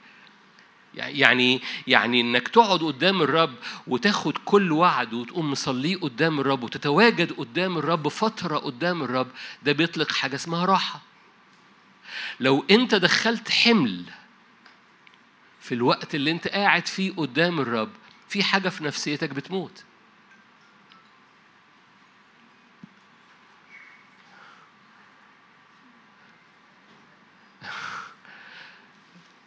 [0.94, 3.56] يعني يعني إنك تقعد قدام الرب
[3.88, 9.28] وتاخد كل وعد وتقوم مصليه قدام الرب وتتواجد قدام الرب فترة قدام الرب
[9.64, 11.02] ده بيطلق حاجة اسمها راحة.
[12.40, 14.04] لو أنت دخلت حمل
[15.62, 17.90] في الوقت اللي أنت قاعد فيه قدام الرب
[18.30, 19.84] في حاجة في نفسيتك بتموت.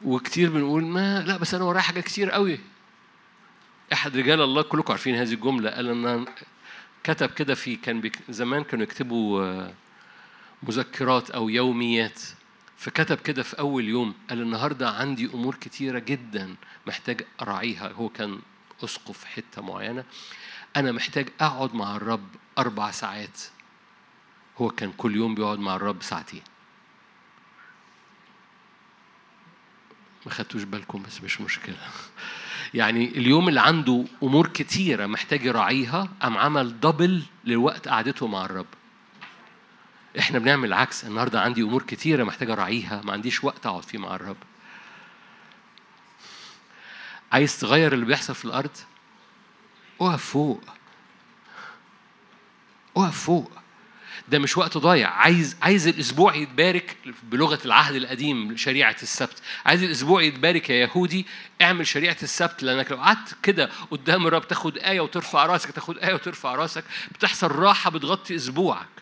[0.05, 2.61] وكتير بنقول ما لا بس أنا ورايا حاجات كتير قوي.
[3.93, 5.71] أحد رجال الله كلكم عارفين هذه الجملة.
[5.71, 6.27] قال إن
[7.05, 9.69] كتب كده في كان بيك زمان كانوا يكتبوا
[10.63, 12.21] مذكرات أو يوميات.
[12.77, 16.55] فكتب كده في أول يوم قال النهاردة عندي أمور كتيرة جدا
[16.87, 17.93] محتاج أراعيها.
[17.93, 18.39] هو كان
[18.85, 20.05] أسقف حتة معينة.
[20.77, 22.29] أنا محتاج أقعد مع الرب
[22.59, 23.41] أربع ساعات.
[24.59, 26.43] هو كان كل يوم بيقعد مع الرب ساعتين.
[30.27, 31.77] ما خدتوش بالكم بس مش مشكلة.
[32.75, 38.67] يعني اليوم اللي عنده أمور كتيرة محتاج يراعيها قام عمل دبل لوقت قعدته مع الرب.
[40.19, 44.15] إحنا بنعمل العكس النهارده عندي أمور كتيرة محتاج أراعيها ما عنديش وقت أقعد فيه مع
[44.15, 44.37] الرب.
[47.33, 48.77] عايز تغير اللي بيحصل في الأرض؟
[50.01, 50.65] اقف فوق.
[52.97, 53.62] اقف فوق.
[54.33, 55.11] ده مش وقت ضايع.
[55.11, 59.43] عايز عايز الأسبوع يتبارك بلغة العهد القديم شريعة السبت.
[59.67, 61.27] عايز الأسبوع يتبارك يا يهودي
[61.63, 66.15] اعمل شريعة السبت لأنك لو قعدت كده قدام الرب تاخد آية وترفع راسك تاخد آية
[66.15, 69.02] وترفع راسك بتحصل راحة بتغطي أسبوعك.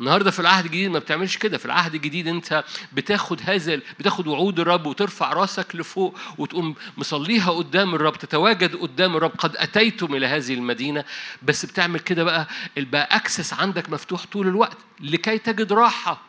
[0.00, 1.58] النهارده في العهد الجديد ما بتعملش كده.
[1.58, 7.94] في العهد الجديد انت بتاخد هذا بتاخد وعود الرب وترفع راسك لفوق وتقوم مصليها قدام
[7.94, 9.32] الرب تتواجد قدام الرب.
[9.38, 11.04] قد أتيتم إلى هذه المدينة.
[11.42, 12.46] بس بتعمل كده بقى
[12.76, 16.20] بقى اكسس عندك مفتوح طول الوقت لكي تجد راحة.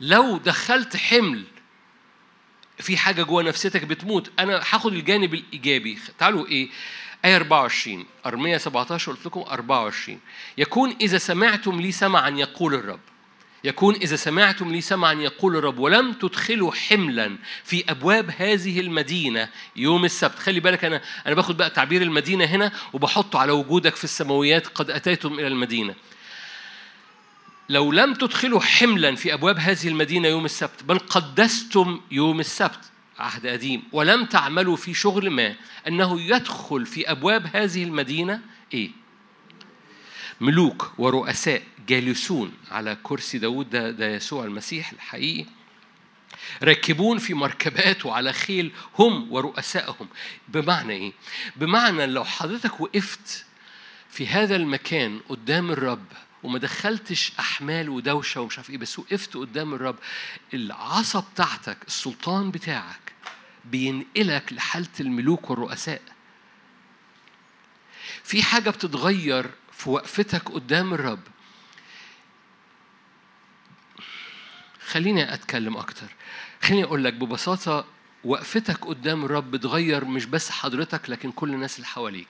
[0.00, 1.44] لو دخلت حمل
[2.78, 4.30] في حاجة جوه نفسيتك بتموت.
[4.38, 5.98] أنا هاخد الجانب الإيجابي.
[6.18, 6.68] تعالوا إيه؟
[7.24, 10.20] آية 24 أرمية 17 قلت لكم 24
[10.58, 13.00] يكون إذا سمعتم لي سمعا يقول الرب.
[13.64, 15.78] يكون إذا سمعتم لي سمعا يقول الرب.
[15.78, 20.38] ولم تدخلوا حملا في أبواب هذه المدينة يوم السبت.
[20.38, 24.90] خلي بالك أنا أنا باخد بقى تعبير المدينة هنا وبحطه على وجودك في السماويات قد
[24.90, 25.94] أتيتم إلى المدينة.
[27.68, 32.80] لو لم تدخلوا حملا في أبواب هذه المدينة يوم السبت بل قدستم يوم السبت.
[33.18, 33.82] عهد قديم.
[33.92, 35.54] ولم تعملوا في شغل ما.
[35.88, 38.40] أنه يدخل في أبواب هذه المدينة
[38.74, 38.90] إيه؟
[40.40, 45.46] ملوك ورؤساء جالسون على كرسي داود ده, ده يسوع المسيح الحقيقي.
[46.62, 50.08] راكبون في مركبات وعلى خيل هم ورؤسائهم.
[50.48, 51.12] بمعنى إيه؟
[51.56, 53.44] بمعنى لو حضرتك وقفت
[54.10, 56.06] في هذا المكان قدام الرب
[56.42, 59.96] وما دخلتش أحمال ودوشة ومش عارف إيه بس وقفت قدام الرب
[60.54, 63.07] العصا بتاعتك السلطان بتاعك
[63.64, 66.02] بينقلك لحالة الملوك والرؤساء.
[68.24, 71.20] في حاجة بتتغير في وقفتك قدام الرب.
[74.86, 76.06] خليني أتكلم أكتر.
[76.62, 77.84] خليني أقول لك ببساطة
[78.24, 82.28] وقفتك قدام الرب بتغير مش بس حضرتك لكن كل الناس اللي حواليك.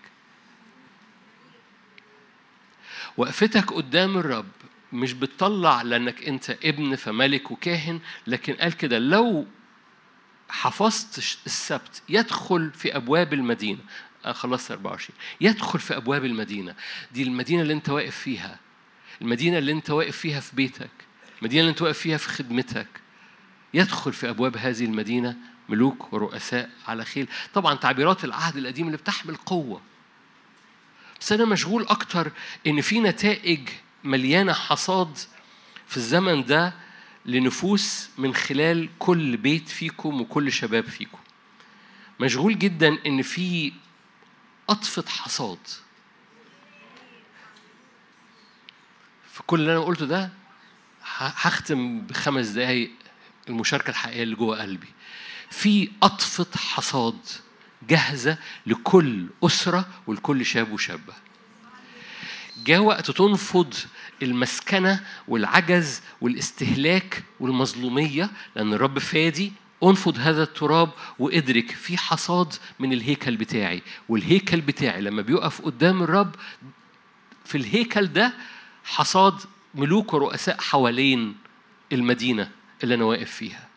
[3.16, 4.46] وقفتك قدام الرب
[4.92, 9.46] مش بتطلع لأنك أنت ابن فملك وكاهن لكن قال كده لو
[10.48, 13.78] حفظت السبت يدخل في أبواب المدينة.
[14.32, 16.74] خلصت 24 يدخل في أبواب المدينة.
[17.12, 18.58] دي المدينة اللي أنت واقف فيها.
[19.22, 20.90] المدينة اللي أنت واقف فيها في بيتك.
[21.38, 22.86] المدينة اللي أنت واقف فيها في خدمتك.
[23.74, 25.36] يدخل في أبواب هذه المدينة
[25.68, 29.80] ملوك ورؤساء على خيل طبعا تعبيرات العهد القديم اللي بتحمل قوة.
[31.20, 32.32] بس أنا مشغول أكتر
[32.66, 33.68] إن في نتائج
[34.04, 35.18] مليانة حصاد
[35.86, 36.74] في الزمن ده
[37.26, 41.18] لنفوس من خلال كل بيت فيكم وكل شباب فيكم.
[42.20, 43.72] مشغول جدا إن في
[44.68, 45.58] قطفة حصاد.
[49.32, 50.30] في كل اللي أنا قلته ده
[51.18, 52.90] هختم بخمس دقايق
[53.48, 54.88] المشاركة الحقيقية اللي جوه قلبي.
[55.50, 57.18] في قطفة حصاد
[57.88, 61.14] جاهزة لكل أسرة ولكل شاب وشابة.
[62.64, 63.74] جاء وقت تنفض
[64.22, 69.52] المسكنة والعجز والاستهلاك والمظلومية لأن الرب فادي
[69.84, 73.82] انفض هذا التراب وادرك في حصاد من الهيكل بتاعي.
[74.08, 76.34] والهيكل بتاعي لما بيقف قدام الرب
[77.44, 78.32] في الهيكل ده
[78.84, 79.34] حصاد
[79.74, 81.34] ملوك ورؤساء حوالين
[81.92, 82.50] المدينة
[82.84, 83.68] اللي أنا واقف فيها.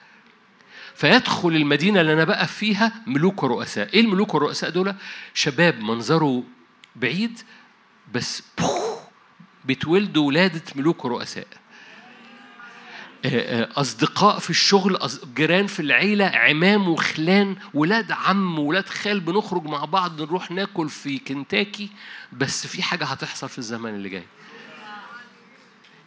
[0.96, 3.94] فيدخل المدينة اللي أنا بقف فيها ملوك ورؤساء.
[3.94, 4.96] إيه الملوك والرؤساء دول؟
[5.34, 6.44] شباب منظره
[6.96, 7.40] بعيد
[8.14, 8.44] بس
[9.66, 11.48] بيتولدوا ولادة ملوك ورؤساء
[13.76, 14.98] أصدقاء في الشغل
[15.36, 21.20] جيران في العيلة عمام وخلان ولاد عم ولاد خال بنخرج مع بعض نروح ناكل في
[21.20, 21.90] كنتاكي
[22.32, 24.24] بس في حاجة هتحصل في الزمن اللي جاي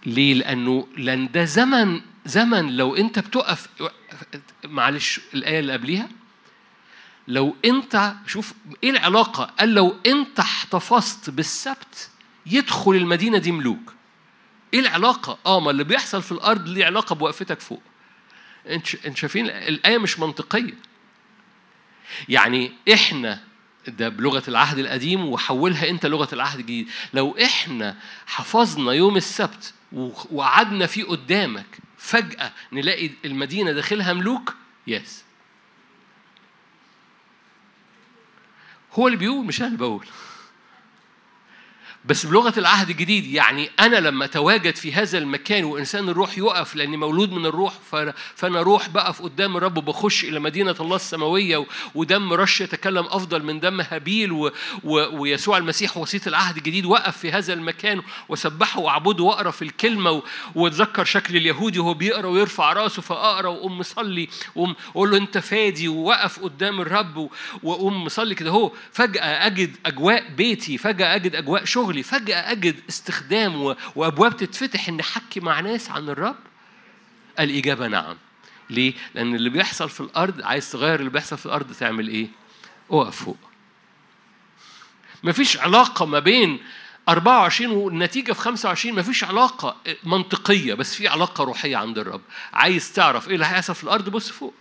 [0.07, 3.69] ليه؟ لأنه لأن ده زمن زمن لو أنت بتقف
[4.65, 6.09] معلش الآية اللي قبليها
[7.29, 8.53] لو أنت شوف
[8.85, 12.11] إيه العلاقة؟ قال لو أنت احتفظت بالسبت
[12.47, 13.95] يدخل المدينة دي ملوك.
[14.75, 17.83] إيه العلاقة؟ آه ما اللي بيحصل في الأرض ليه علاقة بوقفتك فوق.
[18.69, 20.75] أنت شايفين الآية مش منطقية.
[22.29, 23.41] يعني إحنا
[23.89, 29.75] ده بلغة العهد القديم وحولها أنت لغة العهد الجديد لو إحنا حفظنا يوم السبت
[30.31, 34.55] وقعدنا فيه قدامك فجأة نلاقي المدينة داخلها ملوك
[34.87, 35.25] يس
[38.93, 40.07] هو اللي بيقول مش أنا اللي بقول
[42.07, 46.97] بس بلغة العهد الجديد يعني أنا لما أتواجد في هذا المكان وإنسان الروح يقف لأني
[46.97, 47.75] مولود من الروح
[48.37, 53.61] فأنا روح بقف قدام الرب وبخش إلى مدينة الله السماوية ودم رش يتكلم أفضل من
[53.61, 54.51] دم هابيل.
[54.85, 60.23] ويسوع المسيح وسيط العهد الجديد وقف في هذا المكان وسبحه وأعبده وأقرأ في الكلمة.
[60.55, 66.41] وأتذكر شكل اليهودي وهو بيقرأ ويرفع رأسه فأقرأ وأقوم مصلي وأقول له أنت فادي ووقف
[66.41, 67.31] قدام الرب
[67.63, 72.81] وأقوم مصلي كده هو فجأة أجد أجواء بيتي فجأة أجد أجواء شغل شغلي فجأة أجد
[72.89, 76.37] استخدام وأبواب تتفتح إني أحكي مع ناس عن الرب
[77.41, 78.17] الإجابة نعم
[78.71, 82.29] ليه؟ لأن اللي بيحصل في الأرض عايز تغير اللي بيحصل في الأرض تعمل إيه؟
[82.91, 83.37] أقف فوق
[85.25, 86.59] مفيش علاقة ما بين
[87.09, 92.23] 24 والنتيجة في 25 مفيش علاقة منطقية بس في علاقة روحية عند الرب
[92.53, 94.55] عايز تعرف إيه اللي هيحصل في الأرض بص فوق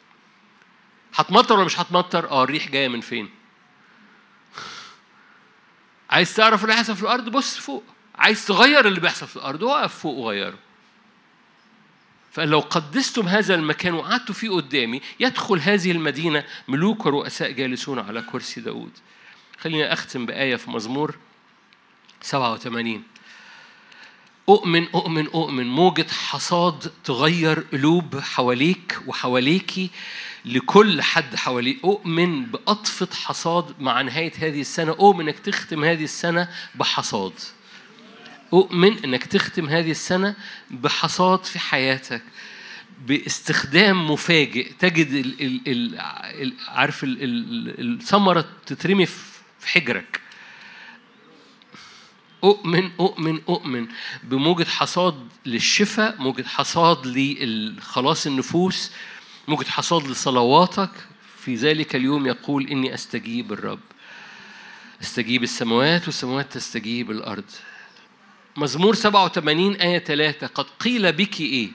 [1.16, 3.30] هتمطر ولا مش هتمطر؟ آه الريح جاية من فين؟
[6.14, 7.84] عايز تعرف اللي هيحصل في الأرض؟ بص فوق.
[8.16, 10.58] عايز تغير اللي بيحصل في الأرض وقف فوق وغيره.
[12.32, 18.62] فلو قدستم هذا المكان وقعدتوا فيه قدامي يدخل هذه المدينة ملوك ورؤساء جالسون على كرسي
[18.62, 18.92] داود.
[19.60, 21.16] خليني أختم بآية في مزمور
[22.22, 23.04] 87
[24.50, 29.90] أؤمن أؤمن أؤمن موجة حصاد تغير قلوب حواليك وحواليكي.
[30.46, 31.78] لكل حد حواليه.
[31.84, 34.92] أؤمن بأطفة حصاد مع نهاية هذه السنة.
[34.92, 37.34] أؤمن إنك تختم هذه السنة بحصاد.
[38.54, 40.36] أؤمن إنك تختم هذه السنة
[40.72, 42.22] بحصاد في حياتك.
[43.06, 44.72] باستخدام مفاجئ.
[44.80, 46.00] تجد ال ال
[46.42, 49.06] ال عارف الثمرة تترمي
[49.60, 50.22] في حجرك.
[52.44, 53.88] أؤمن أؤمن أؤمن
[54.24, 58.92] بموجة حصاد للشفاء موجة حصاد لخلاص النفوس.
[59.48, 60.90] موجة حصاد لصلواتك
[61.38, 63.80] في ذلك اليوم يقول إني أستجيب الرب.
[65.02, 67.52] أستجيب السماوات والسماوات تستجيب الأرض.
[68.58, 71.70] مزمور 87 آية 3 قد قيل بك إيه؟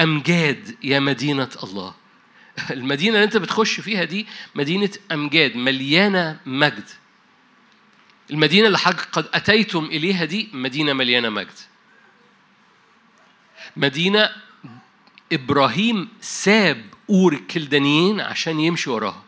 [0.00, 1.94] أمجاد يا مدينة الله.
[2.70, 6.88] المدينة اللي أنت بتخش فيها دي مدينة أمجاد مليانة مجد.
[8.30, 11.58] المدينة اللي حق قد أتيتم إليها دي مدينة مليانة مجد.
[13.76, 14.30] مدينة
[15.32, 19.22] إبراهيم ساب أور الكلدانيين عشان يمشي وراها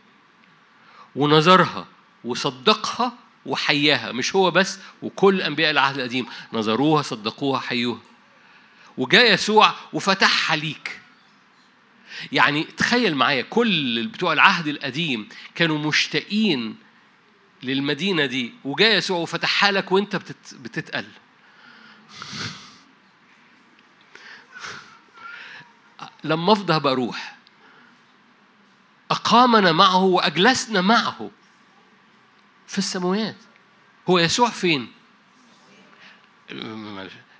[1.16, 1.86] ونظرها
[2.24, 3.12] وصدقها
[3.46, 8.00] وحياها مش هو بس وكل أنبياء العهد القديم نظروها صدقوها حيوها.
[8.98, 11.00] وجاء يسوع وفتحها ليك.
[12.32, 16.76] يعني تخيل معايا كل بتوع العهد القديم كانوا مشتاقين
[17.62, 20.16] للمدينة دي وجاء يسوع وفتحها لك وانت
[20.53, 21.05] بتتقل.
[26.24, 27.36] لما افضى بروح
[29.10, 31.30] أقامنا معه وأجلسنا معه
[32.66, 33.36] في السماوات
[34.08, 34.92] هو يسوع فين؟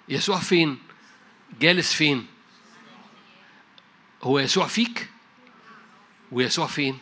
[0.09, 0.79] يسوع فين؟
[1.61, 2.27] جالس فين؟
[4.23, 5.11] هو يسوع فيك؟
[6.33, 6.99] ويسوع فين؟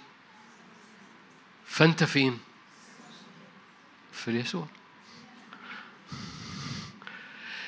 [1.67, 2.39] فأنت فين؟
[4.13, 4.67] في يسوع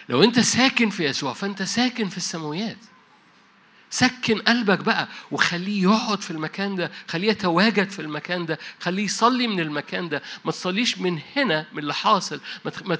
[0.08, 2.78] لو أنت ساكن في يسوع فأنت ساكن في السماوات
[3.92, 9.46] سكن قلبك بقى وخليه يقعد في المكان ده خليه يتواجد في المكان ده خليه يصلي
[9.46, 10.22] من المكان ده.
[10.44, 12.40] ما تصليش من هنا من اللي حاصل.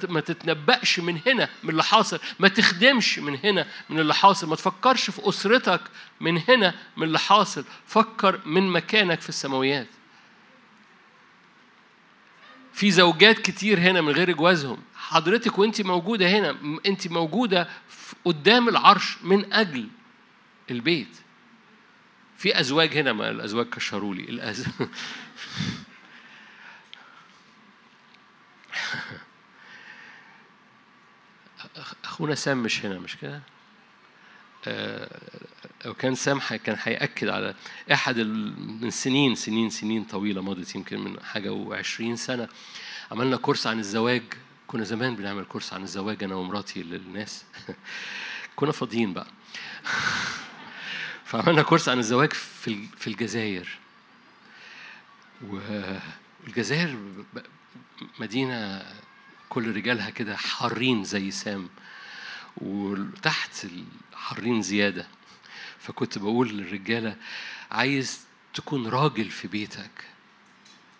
[0.09, 2.19] ما تتنبأش من هنا من اللي حاصل.
[2.39, 4.49] ما تخدمش من هنا من اللي حاصل.
[4.49, 5.81] ما تفكرش في أسرتك
[6.19, 7.65] من هنا من اللي حاصل.
[7.87, 9.87] فكر من مكانك في السماويات.
[12.73, 14.77] في زوجات كتير هنا من غير جوازهم.
[14.95, 17.67] حضرتك وانت موجودة هنا انت موجودة
[18.25, 19.87] قدام العرش من أجل
[20.71, 21.17] البيت.
[22.37, 24.67] في أزواج هنا ما الأزواج كشروا لي الأز...
[32.03, 33.41] أخونا سام مش هنا مش كده؟
[34.67, 35.09] آه،
[35.85, 37.55] لو كان سام كان هيأكد على
[37.93, 42.47] أحد من سنين سنين سنين طويلة مضت يمكن من حاجة وعشرين سنة.
[43.11, 44.23] عملنا كورس عن الزواج.
[44.67, 47.45] كنا زمان بنعمل كورس عن الزواج أنا ومراتي للناس.
[48.55, 49.27] كنا فاضيين بقى.
[51.25, 53.69] فعملنا كورس عن الزواج في في الجزائر.
[55.41, 56.97] والجزائر
[58.19, 58.85] مدينة
[59.49, 61.69] كل رجالها كده حارين زي سام
[62.57, 63.67] وتحت
[64.13, 65.07] حارين زيادة.
[65.79, 67.15] فكنت بقول للرجالة
[67.71, 70.05] عايز تكون راجل في بيتك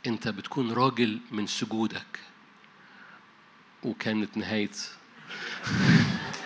[0.07, 2.19] انت بتكون راجل من سجودك.
[3.83, 4.69] وكانت نهاية.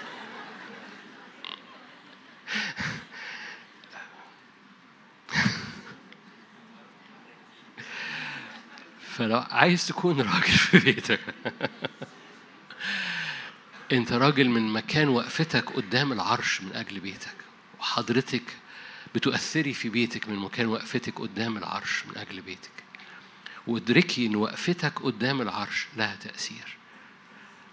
[9.18, 11.20] فلو عايز تكون راجل في بيتك.
[13.92, 17.36] انت راجل من مكان وقفتك قدام العرش من أجل بيتك
[17.80, 18.44] وحضرتك
[19.16, 22.72] بتؤثري في بيتك من مكان وقفتك قدام العرش من أجل بيتك.
[23.68, 26.78] وادركي إن وقفتك قدام العرش لها تأثير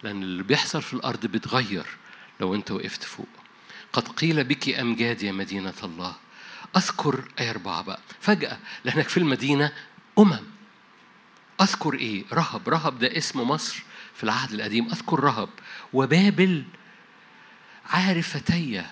[0.03, 1.87] لأن اللي بيحصل في الأرض بيتغير
[2.41, 3.29] لو أنت وقفت فوق.
[3.93, 6.15] قد قيل بك امجاد يا مدينة الله؟
[6.77, 8.01] أذكر إيه أربعة بقى.
[8.21, 9.73] فجأة لأنك في المدينة
[10.19, 10.54] أمم.
[11.61, 12.69] أذكر إيه؟ رهب.
[12.69, 13.83] رهب ده اسم مصر
[14.15, 14.89] في العهد القديم.
[14.89, 15.49] أذكر رهب.
[15.93, 16.65] وبابل
[17.87, 18.85] عارفتي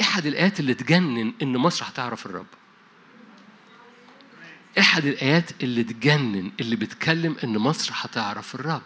[0.00, 2.46] احد الآيات اللي تجنن إن مصر هتعرف الرب.
[4.78, 8.82] احد الآيات اللي تجنن اللي بتكلم إن مصر هتعرف الرب.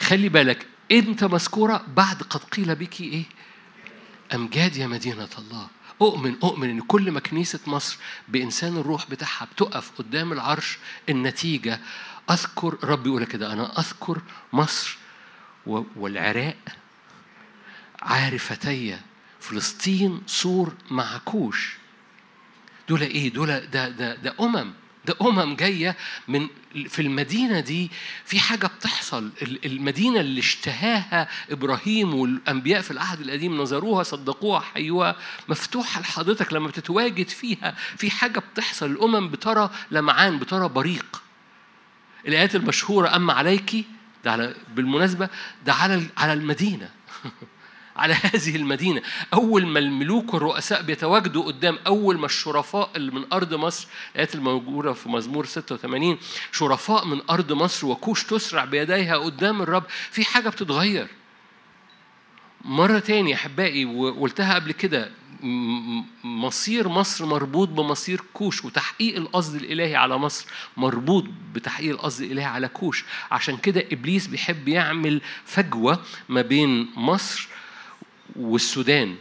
[0.00, 3.24] خلي بالك أنت مذكورة بعد قد قيل بك إيه؟
[4.34, 5.68] امجاد يا مدينة الله.
[6.02, 7.96] أؤمن أؤمن إن كل ما كنيسه مصر
[8.28, 10.78] بإنسان الروح بتاعها بتقف قدام العرش
[11.08, 11.80] النتيجة
[12.30, 14.22] أذكر ربي يقول كده أنا أذكر
[14.52, 14.96] مصر
[15.66, 16.56] والعراق
[18.02, 18.98] عارفتي
[19.40, 21.76] فلسطين سور مع كوش
[22.88, 24.72] دول إيه؟ دول ده ده ده أمم.
[25.04, 25.96] ده أمم جاية
[26.28, 26.48] من
[26.88, 27.90] في المدينة دي
[28.24, 29.30] في حاجة بتحصل.
[29.64, 35.16] المدينة اللي اشتهاها إبراهيم والأنبياء في العهد القديم نظروها صدقوها حيوها
[35.48, 38.86] مفتوحة لحضرتك لما بتتواجد فيها في حاجة بتحصل.
[38.90, 41.22] الأمم بترى لمعان بترى بريق.
[42.28, 43.84] الآيات المشهورة أما عليك
[44.24, 45.28] ده على بالمناسبة
[45.66, 46.88] ده على على المدينة.
[47.96, 49.02] على هذه المدينة.
[49.34, 54.92] أول ما الملوك والرؤساء بيتواجدوا قدام أول ما الشرفاء اللي من أرض مصر الآيات الموجودة
[54.92, 56.18] في مزمور 86
[56.52, 61.06] شرفاء من أرض مصر وكوش تسرع بيديها قدام الرب في حاجة بتتغير.
[62.64, 65.10] مرة تاني أحبائي وقلتها قبل كده
[66.24, 71.24] مصير مصر مربوط بمصير كوش وتحقيق القصد الإلهي على مصر مربوط
[71.54, 73.04] بتحقيق القصد الإلهي على كوش.
[73.30, 77.48] عشان كده إبليس بيحب يعمل فجوة ما بين مصر
[78.36, 79.16] والسودان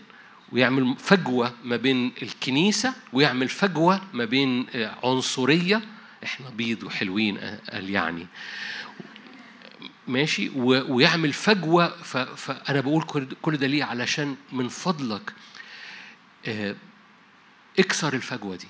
[0.52, 4.66] ويعمل فجوة ما بين الكنيسة ويعمل فجوة ما بين
[5.04, 5.82] عنصرية.
[6.24, 7.38] إحنا بيض وحلوين
[7.72, 8.28] قال يعني.
[10.08, 11.88] ماشي؟ ويعمل فجوة.
[12.36, 13.04] فأنا بقول
[13.42, 15.34] كل ده ليه؟ علشان من فضلك
[17.80, 18.68] اكسر الفجوة دي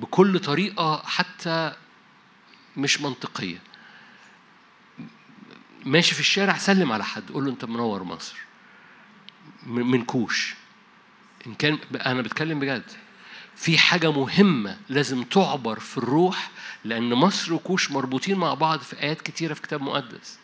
[0.00, 1.72] بكل طريقة حتى
[2.76, 3.58] مش منطقية.
[5.84, 7.30] ماشي في الشارع؟ سلم على حد.
[7.32, 8.36] قول له أنت منور مصر.
[9.66, 10.54] من كوش.
[11.46, 12.90] إن كان أنا بتكلم بجد.
[13.56, 16.50] في حاجة مهمة لازم تعبر في الروح
[16.84, 20.38] لأن مصر وكوش مربوطين مع بعض في آيات كتيرة في كتاب مقدس.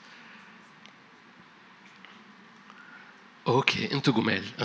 [3.46, 4.44] أوكي أنتوا جمال.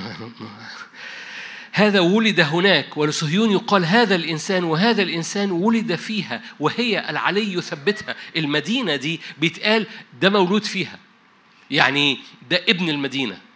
[1.71, 8.15] هذا ولد هناك ولصهيون يقال هذا الإنسان وهذا الإنسان ولد فيها وهي العلي يثبتها.
[8.35, 9.87] المدينة دي بيتقال
[10.21, 10.99] ده مولود فيها.
[11.71, 13.46] يعني ده ابن المدينة.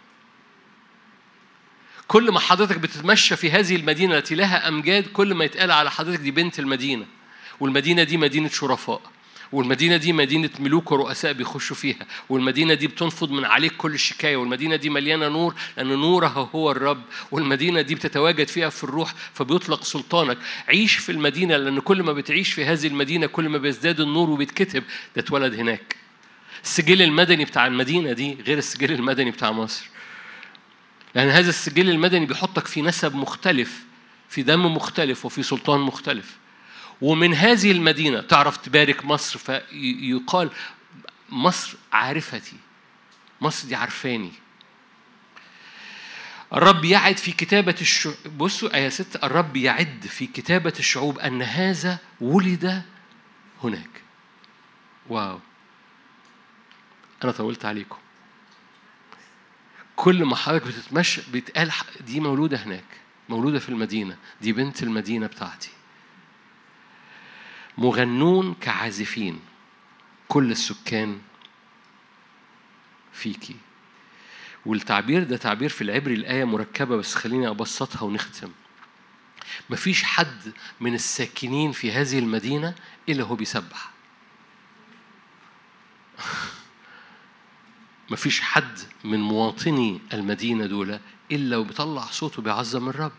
[2.12, 6.20] كل ما حضرتك بتتمشى في هذه المدينة التي لها أمجاد كل ما يتقال على حضرتك
[6.20, 7.06] دي بنت المدينة.
[7.60, 9.00] والمدينة دي مدينة شرفاء.
[9.52, 12.06] والمدينة دي مدينة ملوك ورؤساء بيخشوا فيها.
[12.28, 14.36] والمدينة دي بتنفض من عليك كل الشكاية.
[14.36, 17.02] والمدينة دي مليانة نور لأن نورها هو الرب.
[17.30, 20.38] والمدينة دي بتتواجد فيها في الروح فبيطلق سلطانك.
[20.68, 24.84] عيش في المدينة لأن كل ما بتعيش في هذه المدينة كل ما بيزداد النور وبيتكتب
[25.16, 25.96] ده اتولد هناك.
[26.64, 29.91] السجل المدني بتاع المدينة دي غير السجل المدني بتاع مصر.
[31.14, 33.84] لأن هذا السجل المدني بيحطك في نسب مختلف
[34.28, 36.36] في دم مختلف وفي سلطان مختلف.
[37.00, 40.50] ومن هذه المدينة تعرف تبارك مصر فيقال
[41.28, 42.56] مصر عارفتي
[43.40, 44.32] مصر دي عارفاني.
[46.52, 51.98] الرب يعد في كتابة الشعوب بصوا آية ستة الرب يعد في كتابة الشعوب أن هذا
[52.20, 52.82] ولد
[53.64, 54.02] هناك.
[55.08, 55.40] واو.
[57.24, 57.96] أنا طولت عليكم.
[59.96, 62.84] كل ما حضرتك بتتمشى بيتقال دي مولودة هناك
[63.28, 65.70] مولودة في المدينة دي بنت المدينة بتاعتي.
[67.78, 69.40] مغنون كعازفين
[70.28, 71.20] كل السكان
[73.12, 73.56] فيكي.
[74.66, 78.50] والتعبير ده تعبير في العبري الآية مركبة بس خليني أبسطها ونختم.
[79.70, 82.74] مفيش حد من الساكنين في هذه المدينة
[83.08, 83.90] إلا هو بيسبح.
[88.10, 90.98] مفيش حد من مواطني المدينة دول
[91.32, 93.12] إلا وبيطلع صوته بيعظم الرب.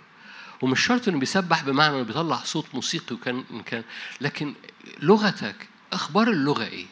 [0.62, 3.84] ومش شرط إنه بيسبح بمعنى إنه بيطلع صوت موسيقي وكان كان
[4.22, 4.54] لكن
[5.00, 6.86] لغتك أخبار اللغة إيه؟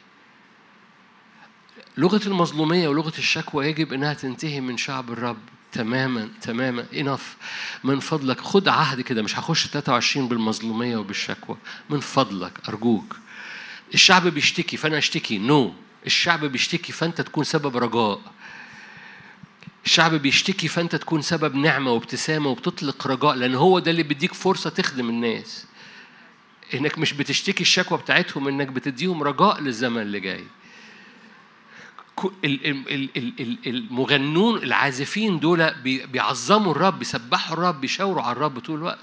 [1.97, 5.37] لغة المظلومية ولغة الشكوى يجب إنها تنتهي من شعب الرب
[5.71, 6.85] تماما تماما.
[6.93, 7.37] انف
[7.83, 11.57] من فضلك خد عهد كده مش هخش 23 بالمظلومية وبالشكوى.
[11.89, 13.17] من فضلك أرجوك.
[13.93, 15.37] الشعب بيشتكي فأنا أشتكي.
[15.37, 15.90] نو no.
[16.05, 18.21] الشعب بيشتكي فانت تكون سبب رجاء.
[19.85, 24.69] الشعب بيشتكي فانت تكون سبب نعمة وابتسامة وبتطلق رجاء لأن هو ده اللي بيديك فرصة
[24.69, 25.65] تخدم الناس.
[26.73, 30.43] إنك مش بتشتكي الشكوى بتاعتهم إنك بتديهم رجاء للزمن اللي جاي.
[33.67, 38.99] المغنون العازفين دول بيعظموا الرب بيسبحوا الرب بيشاوروا على الرب طول الوقت.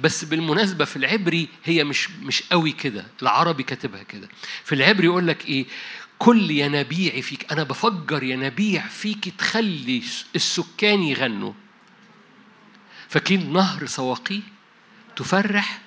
[0.00, 3.06] بس بالمناسبة في العبري هي مش مش قوي كده.
[3.22, 4.28] العربي كاتبها كده.
[4.64, 5.66] في العبري يقول لك إيه؟
[6.18, 7.52] كل ينابيعي فيك.
[7.52, 10.02] أنا بفجر ينابيع فيك تخلي
[10.34, 11.52] السكان يغنوا.
[13.08, 14.40] فاكرين نهر سواقي
[15.16, 15.80] تفرح؟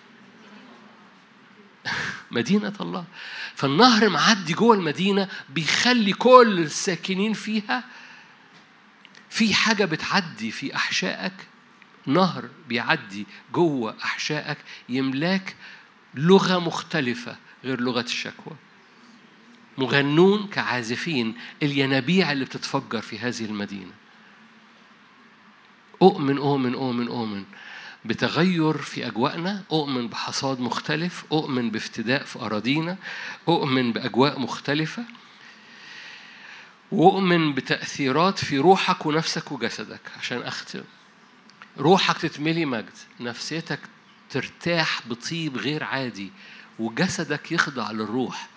[2.32, 3.06] مدينة الله.
[3.56, 7.84] فالنهر معدي جوه المدينة بيخلي كل الساكنين فيها.
[9.30, 11.34] في حاجة بتعدي في أحشائك.
[12.06, 14.58] نهر بيعدي جوه أحشائك
[14.90, 15.56] يملاك
[16.16, 18.56] لغة مختلفة غير لغة الشكوى.
[19.80, 23.92] مغنون كعازفين الينابيع اللي بتتفجر في هذه المدينة.
[26.02, 27.44] أؤمن أؤمن أؤمن أؤمن
[28.06, 32.98] بتغير في أجواءنا أؤمن بحصاد مختلف أؤمن بافتداء في أراضينا
[33.48, 35.04] أؤمن بأجواء مختلفة
[36.92, 40.02] وأؤمن بتأثيرات في روحك ونفسك وجسدك.
[40.20, 40.84] عشان أختم
[41.78, 43.80] روحك تتملي مجد نفسيتك
[44.30, 46.32] ترتاح بطيب غير عادي
[46.80, 48.48] وجسدك يخضع للروح.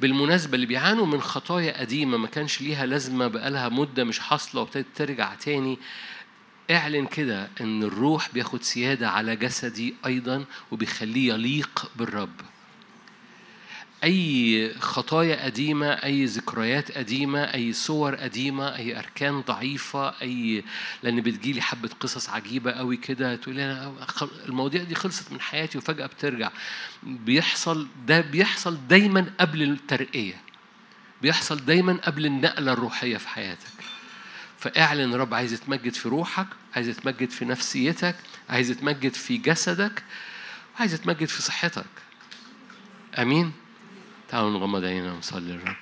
[0.00, 4.86] بالمناسبة اللي بيعانوا من خطايا قديمة ما كانش ليها لازمة بقالها مدة مش حاصلة وابتدت
[4.94, 5.78] ترجع تاني
[6.70, 12.40] اعلن كده إن الروح بياخد سيادة على جسدي أيضا وبيخليه يليق بالرب.
[14.06, 20.64] أي خطايا قديمة أي ذكريات قديمة أي صور قديمة أي أركان ضعيفة أي
[21.02, 24.06] لأن بتجيلي حبة قصص عجيبة قوي كده تقولي أنا
[24.48, 26.50] المواضيع دي خلصت من حياتي وفجأة بترجع.
[27.02, 30.40] بيحصل ده بيحصل دايما قبل الترقية.
[31.22, 33.72] بيحصل دايما قبل النقلة الروحية في حياتك.
[34.58, 36.46] فاعلن رب عايز يتمجد في روحك
[36.76, 38.16] عايز يتمجد في نفسيتك
[38.50, 40.02] عايز يتمجد في جسدك
[40.80, 41.84] عايز يتمجد في صحتك.
[43.18, 43.52] آمين؟
[44.28, 45.76] تعالوا نغمض عينينا ونصلي للرب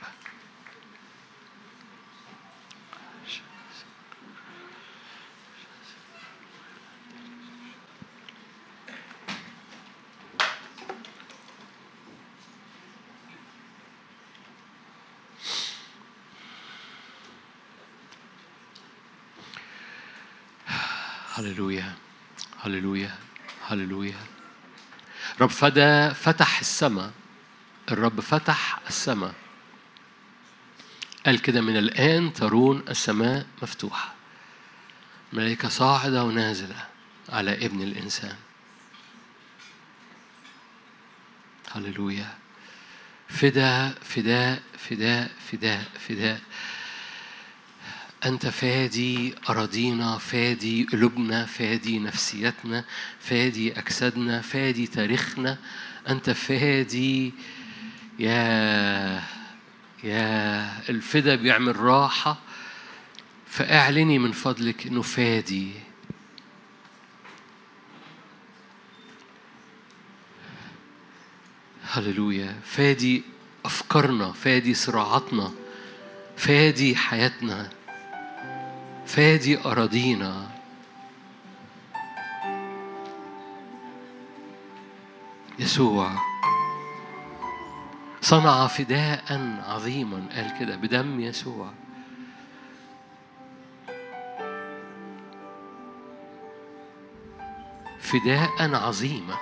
[21.35, 21.93] هللويا
[22.61, 23.15] هللويا
[23.67, 24.21] هللويا
[25.41, 27.11] رب فدا فتح السماء
[27.91, 29.35] الرب فتح السماء.
[31.27, 34.15] قال كده من الآن ترون السماء مفتوحة.
[35.33, 36.87] ملائكة صاعدة ونازلة
[37.29, 38.37] على ابن الإنسان.
[41.73, 42.35] هللويا.
[43.29, 46.41] فداء فداء فداء فداء فداء.
[48.25, 52.85] أنت فادي أراضينا فادي قلوبنا فادي نفسيتنا
[53.21, 55.59] فادي أجسادنا فادي تاريخنا.
[56.09, 57.33] أنت فادي
[58.19, 59.23] يا
[60.05, 62.37] يا الفدا بيعمل راحة
[63.47, 65.73] فاعلني من فضلك انه فادي
[71.91, 72.55] هللويا.
[72.65, 73.23] فادي
[73.65, 75.53] أفكارنا فادي صراعاتنا
[76.37, 77.71] فادي حياتنا
[79.07, 80.51] فادي أراضينا.
[85.59, 86.34] يسوع.
[88.25, 91.71] صنع فداء عظيما قال كده بدم يسوع.
[98.01, 99.37] فداء عظيما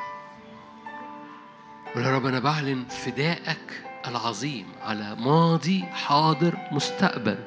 [1.96, 7.38] ويا رب أنا بعلن فدائك العظيم على ماضي حاضر مستقبل.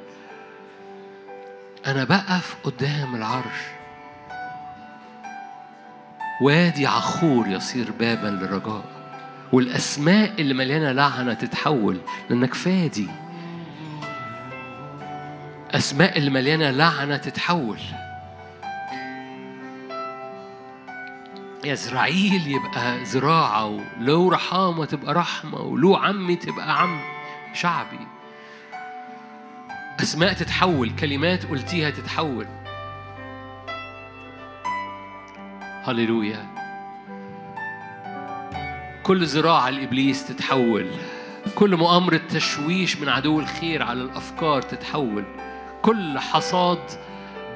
[1.87, 3.61] أنا بقف قدام العرش.
[6.41, 8.94] وادي عخور يصير بابا للرجاء.
[9.51, 11.97] والأسماء اللي مليانة لعنة تتحول
[12.29, 13.07] لأنك فادي.
[15.71, 17.79] أسماء اللي مليانة لعنة تتحول.
[21.65, 26.99] يزرعيل يبقى زراعة ولو رحامة تبقى رحمة ولو عمي تبقى عم
[27.53, 28.07] شعبي.
[30.01, 32.47] أسماء تتحول كلمات قلتيها تتحول.
[35.83, 36.64] هللويا.
[39.05, 40.87] كل زراعة لإبليس تتحول.
[41.55, 45.23] كل مؤامرة تشويش من عدو الخير على الأفكار تتحول.
[45.81, 46.79] كل حصاد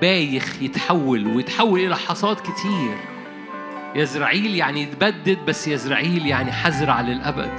[0.01, 2.97] بايخ يتحول ويتحول إلى حصاد كتير.
[3.95, 7.51] يزرعيل يعني يتبدد بس يزرعيل يعني حزرع للأبد.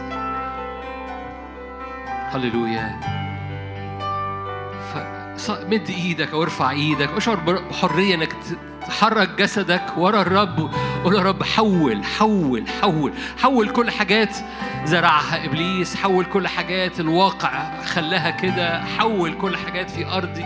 [2.06, 3.00] هللويا.
[5.48, 7.08] مد إيدك أو ارفع إيدك.
[7.08, 8.34] أشعر بحرية إنك
[8.86, 10.70] تحرك جسدك ورا الرب
[11.04, 14.36] قول يا رب حول حول حول حول كل حاجات
[14.84, 20.44] زرعها إبليس حول كل حاجات الواقع خلاها كده حول كل حاجات في أرضي.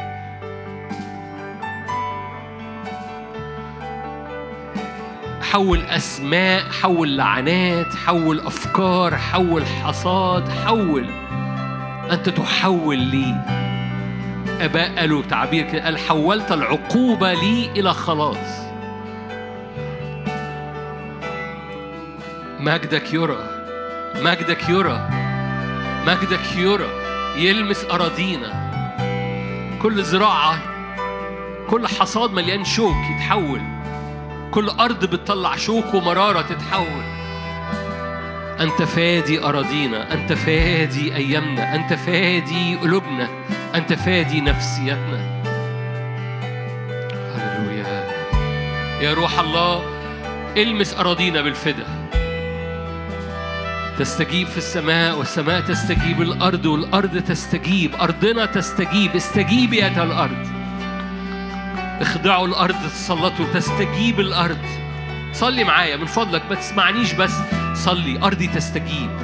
[5.52, 11.06] حول أسماء حول لعنات حول أفكار حول حصاد حول
[12.10, 13.34] أنت تحول لي.
[14.60, 18.64] أباء قالوا تعبير كده قال حولت العقوبة لي إلى خلاص.
[22.60, 23.38] مجدك يرى
[24.16, 25.08] مجدك يرى
[26.06, 26.88] مجدك يرى
[27.36, 28.64] يلمس أراضينا.
[29.82, 30.58] كل زراعة
[31.70, 33.60] كل حصاد مليان شوك يتحول.
[34.50, 37.02] كل أرض بتطلع شوك ومرارة تتحول.
[38.60, 43.28] أنت فادي أراضينا أنت فادي أيامنا أنت فادي قلوبنا.
[43.74, 45.42] أنت فادي نفسيتنا
[47.36, 48.08] هللويا.
[49.00, 49.82] يا روح الله
[50.56, 51.86] المس أراضينا بالفدا.
[53.98, 59.16] تستجيب في السماء والسماء تستجيب الأرض والأرض تستجيب أرضنا تستجيب.
[59.16, 60.46] استجيبي يا الأرض.
[62.00, 64.66] اخضعوا الأرض تسلطوا تستجيب الأرض.
[65.32, 67.34] صلي معايا من فضلك ما تسمعنيش بس.
[67.74, 69.23] صلي أرضي تستجيب.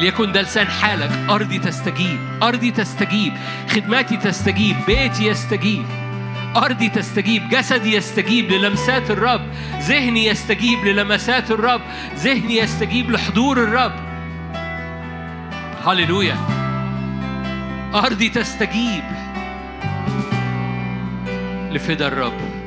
[0.00, 3.32] ليكن ده لسان حالك أرضي تستجيب أرضي تستجيب
[3.68, 5.84] خدماتي تستجيب بيتي يستجيب.
[6.56, 9.40] أرضي تستجيب جسدي يستجيب للمسات الرب
[9.80, 11.80] ذهني يستجيب للمسات الرب
[12.16, 13.92] ذهني يستجيب لحضور الرب.
[15.86, 16.36] هللويا.
[17.94, 19.04] أرضي تستجيب
[21.70, 22.59] لفدا الرب.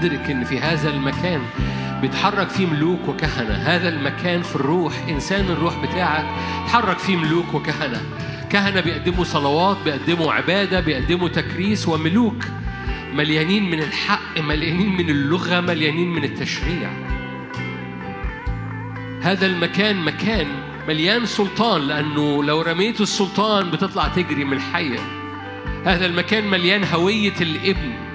[0.00, 1.40] ادرك إن في هذا المكان
[2.00, 3.54] بيتحرك فيه ملوك وكهنة.
[3.54, 6.26] هذا المكان في الروح إنسان الروح بتاعك
[6.66, 8.00] تحرك فيه ملوك وكهنة.
[8.50, 12.44] كهنة بيقدموا صلوات بيقدموا عبادة بيقدموا تكريس وملوك
[13.14, 16.90] مليانين من الحق مليانين من اللغة مليانين من التشريع.
[19.22, 20.46] هذا المكان مكان
[20.88, 24.98] مليان سلطان لأنه لو رميت السلطان بتطلع تجري من الحية.
[25.86, 28.09] هذا المكان مليان هوية الإبن.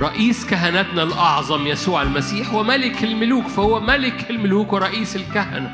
[0.00, 5.72] رئيس كهنتنا الأعظم يسوع المسيح وملك الملوك فهو ملك الملوك ورئيس الكهنة.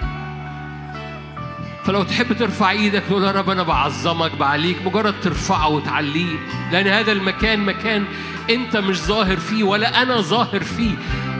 [1.84, 6.36] فلو تحب ترفع إيدك تقول يا رب أنا بعظمك بعليك مجرد ترفعه وتعليه
[6.72, 8.04] لأن هذا المكان مكان
[8.50, 10.94] أنت مش ظاهر فيه ولا أنا ظاهر فيه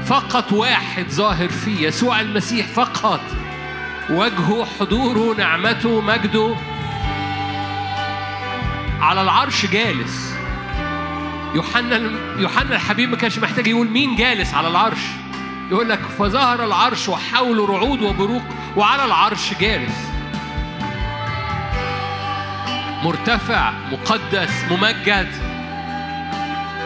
[0.04, 3.20] فقط واحد ظاهر فيه يسوع المسيح فقط.
[4.10, 6.56] وجهه حضوره نعمته مجده
[9.00, 10.25] على العرش جالس.
[11.54, 15.00] يوحنا يوحنا الحبيب ما كانش محتاج يقول مين جالس على العرش.
[15.70, 18.42] يقول لك فظهر العرش وحوله رعود وبروق
[18.76, 19.96] وعلى العرش جالس.
[23.02, 25.28] مرتفع مقدس ممجد.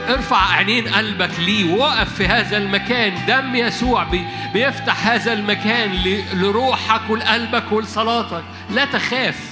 [0.09, 3.27] ارفع عينين قلبك ليه وقف في هذا المكان.
[3.27, 5.93] دم يسوع بي بيفتح هذا المكان
[6.35, 8.45] لروحك ولقلبك ولصلاتك.
[8.71, 9.51] لا تخاف.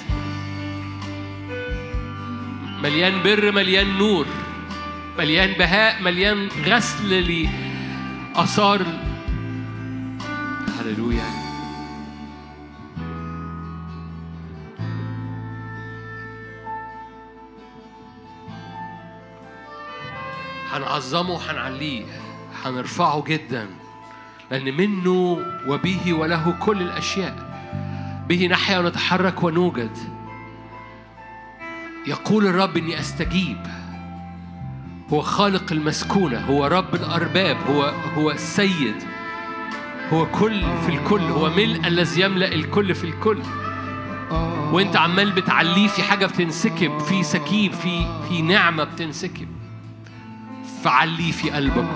[2.82, 4.26] مليان بر مليان نور.
[5.18, 7.10] مليان بهاء مليان غسل
[8.34, 8.82] لآثار.
[10.80, 11.24] هللويا.
[20.72, 22.04] هنعظمه وهنعليه
[22.64, 23.66] هنرفعه جدا
[24.50, 27.36] لأن منه وبه وله كل الأشياء.
[28.28, 29.98] به نحيا ونتحرك ونوجد.
[32.06, 33.87] يقول الرب إني أستجيب.
[35.12, 37.82] هو خالق المسكونة هو رب الأرباب هو
[38.16, 38.94] هو السيد
[40.12, 43.38] هو كل في الكل هو ملء الذي يملأ الكل في الكل.
[44.72, 49.48] وانت عمال بتعليه في حاجة بتنسكب في سكيب في في نعمة بتنسكب.
[50.84, 51.88] فعليه في قلبك.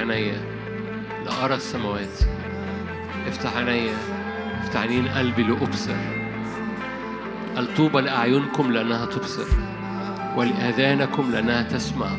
[0.00, 0.40] عينيا
[1.24, 2.18] لأرى السماوات.
[3.28, 3.94] افتح عينيا
[4.62, 5.96] افتح عينين قلبي لأبصر.
[7.56, 9.46] قال طوبى لأعينكم لأنها تبصر
[10.36, 12.10] ولآذانكم لأنها تسمع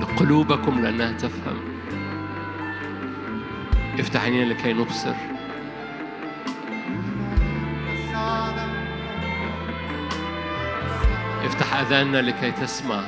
[0.00, 1.60] لقلوبكم لأنها تفهم.
[3.98, 5.14] افتح عينينا لكي نبصر.
[11.44, 13.02] افتح أذاننا لكي تسمع.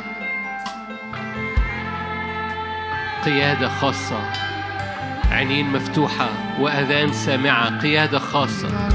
[3.24, 4.20] قيادة خاصة.
[5.30, 6.28] عينين مفتوحة
[6.60, 8.88] وأذان سامعة قيادة خاصة.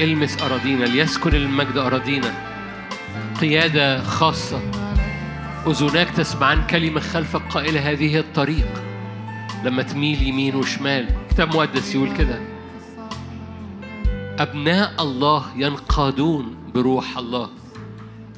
[0.00, 2.34] المس أراضينا ليسكن المجد أراضينا.
[3.40, 4.60] قيادة خاصة.
[5.66, 8.82] أذناك تسمعان كلمة خلفك قائلة هذه الطريق.
[9.64, 11.08] لما تميل يمين وشمال.
[11.30, 12.40] كتاب مقدس يقول كده.
[14.38, 17.48] أبناء الله ينقادون بروح الله.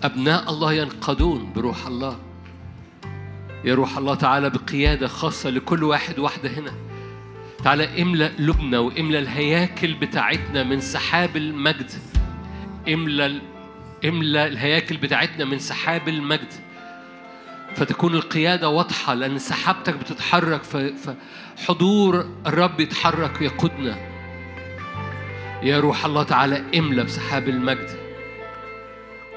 [0.02, 2.27] أبناء الله ينقادون بروح الله.
[3.64, 6.72] يا روح الله تعالى بقيادة خاصة لكل واحد واحدة هنا.
[7.64, 11.90] تعالى املأ قلوبنا واملأ الهياكل بتاعتنا من سحاب المجد.
[12.88, 13.40] املأ
[14.04, 16.52] املأ الهياكل بتاعتنا من سحاب المجد.
[17.74, 20.62] فتكون القيادة واضحة لأن سحابتك بتتحرك
[21.56, 23.98] فحضور الرب يتحرك ويقودنا.
[25.62, 28.07] يا روح الله تعالى املأ بسحاب المجد.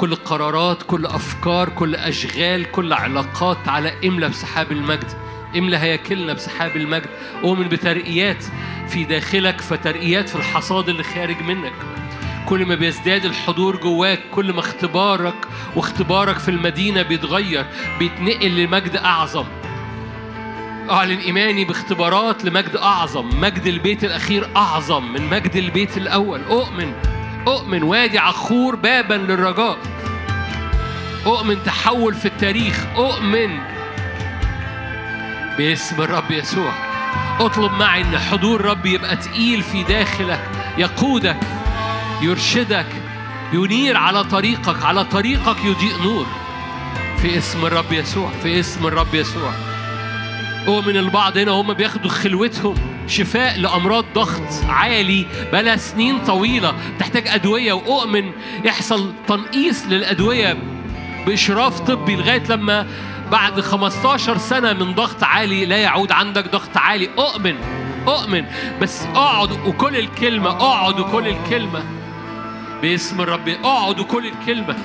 [0.01, 5.11] كل قرارات كل أفكار كل أشغال كل علاقات تعالى املأ بسحاب المجد.
[5.57, 7.09] املأ هياكلنا بسحاب المجد.
[7.43, 8.43] أؤمن بترقيات
[8.87, 11.73] في داخلك فترقيات في الحصاد اللي خارج منك.
[12.49, 15.35] كل ما بيزداد الحضور جواك كل ما اختبارك
[15.75, 17.65] واختبارك في المدينة بيتغير
[17.99, 19.45] بيتنقل لمجد أعظم.
[20.89, 23.41] أعلن إيماني باختبارات لمجد أعظم.
[23.41, 26.41] مجد البيت الأخير أعظم من مجد البيت الأول.
[26.43, 26.93] أؤمن
[27.47, 29.77] أؤمن وادي عخور بابا للرجاء.
[31.25, 32.85] أؤمن تحول في التاريخ.
[32.97, 33.59] أؤمن
[35.57, 36.71] باسم الرب يسوع.
[37.39, 41.37] اطلب معي إن حضور الرب يبقى تقيل في داخلك يقودك
[42.21, 42.85] يرشدك
[43.53, 46.25] ينير على طريقك على طريقك يضيء نور.
[47.17, 49.51] في اسم الرب يسوع في اسم الرب يسوع.
[50.67, 52.90] أؤمن البعض هنا هم بياخدوا خلوتهم.
[53.07, 58.31] شفاء لأمراض ضغط عالي بلا سنين طويلة تحتاج أدوية وأؤمن.
[58.65, 60.57] يحصل تنقيص للأدوية
[61.27, 62.87] بإشراف طبي لغاية لما
[63.31, 67.09] بعد 15 سنة من ضغط عالي لا يعود عندك ضغط عالي.
[67.17, 67.55] أؤمن
[68.07, 68.45] أؤمن.
[68.81, 71.83] بس أقعد وكل الكلمة أقعد وكل الكلمة.
[72.81, 74.75] باسم الرب أقعد وكل الكلمة.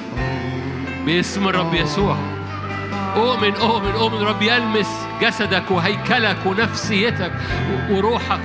[1.06, 2.35] باسم الرب يسوع.
[3.16, 4.22] أؤمن أؤمن أؤمن.
[4.22, 7.32] رب يلمس جسدك وهيكلك ونفسيتك
[7.90, 8.40] وروحك.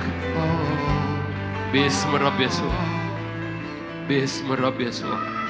[1.72, 2.72] باسم الرب يسوع.
[4.08, 5.41] باسم الرب يسوع.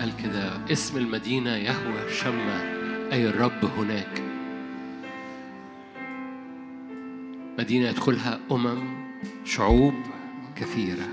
[0.00, 2.62] قال كده اسم المدينة يهوى شمة
[3.12, 4.22] أي الرب هناك.
[7.58, 8.78] مدينة يدخلها أمم
[9.44, 9.94] شعوب
[10.56, 11.08] كثيرة.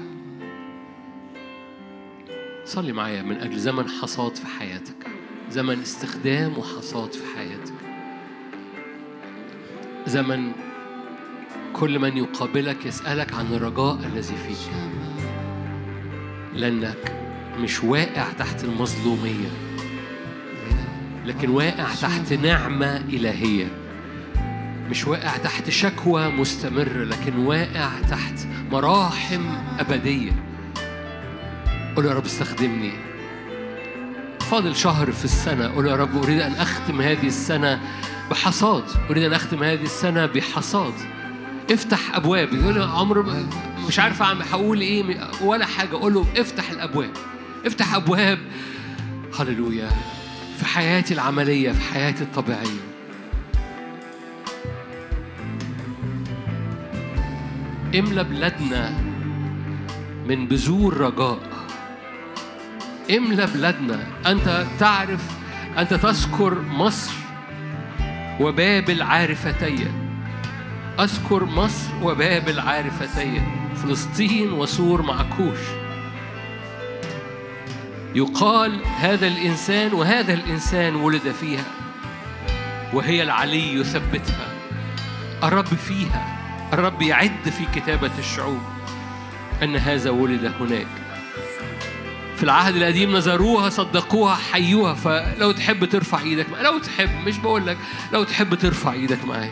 [2.65, 5.07] صلي معايا من أجل زمن حصاد في حياتك
[5.49, 7.73] زمن استخدام وحصاد في حياتك.
[10.07, 10.51] زمن
[11.73, 14.73] كل من يقابلك يسألك عن الرجاء الذي فيك.
[16.53, 17.26] لأنك
[17.59, 19.47] مش واقع تحت المظلومية
[21.25, 23.67] لكن واقع تحت نعمة إلهية.
[24.89, 28.33] مش واقع تحت شكوى مستمرة لكن واقع تحت
[28.71, 29.41] مراحم
[29.79, 30.31] أبدية.
[31.95, 32.91] قول يا رب استخدمني.
[34.39, 35.67] فاضل شهر في السنة.
[35.67, 37.81] قول يا رب أريد أن أختم هذه السنة
[38.31, 38.83] بحصاد.
[39.09, 40.93] أريد أن أختم هذه السنة بحصاد.
[41.71, 43.45] افتح أبواب يقول عمر
[43.87, 45.95] مش عارف أعمل هقول إيه ولا حاجة.
[45.95, 47.11] قول له افتح الأبواب.
[47.67, 48.39] افتح أبواب.
[49.39, 49.89] هللويا.
[50.59, 52.87] في حياتي العملية في حياتي الطبيعية.
[57.99, 58.89] املى بلادنا
[60.27, 61.39] من بذور رجاء.
[63.17, 63.99] املى بلادنا.
[64.25, 65.21] أنت تعرف
[65.77, 67.13] أنت تذكر مصر
[68.39, 69.91] وبابل عارفتي
[70.99, 73.41] أذكر مصر وبابل عارفتي
[73.75, 75.86] فلسطين وسور معكوش.
[78.17, 81.65] يقال هذا الإنسان وهذا الإنسان ولد فيها
[82.93, 84.47] وهي العلي يثبتها.
[85.43, 86.37] الرب فيها
[86.73, 88.61] الرب يعد في كتابة الشعوب
[89.63, 90.87] أن هذا ولد هناك.
[92.37, 94.93] في العهد القديم نظروها صدقوها حيوها.
[94.93, 97.77] فلو تحب ترفع إيدك معايا لو تحب مش بقول لك
[98.13, 99.51] لو تحب ترفع إيدك معايا.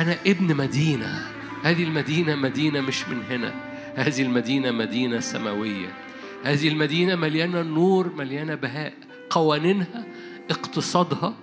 [0.00, 1.26] أنا ابن مدينة.
[1.64, 3.54] هذه المدينة مدينة مش من هنا.
[3.96, 6.09] هذه المدينة مدينة سماوية.
[6.44, 8.94] هذه المدينة مليانة نور مليانة بهاء.
[9.30, 10.06] قوانينها
[10.50, 11.34] اقتصادها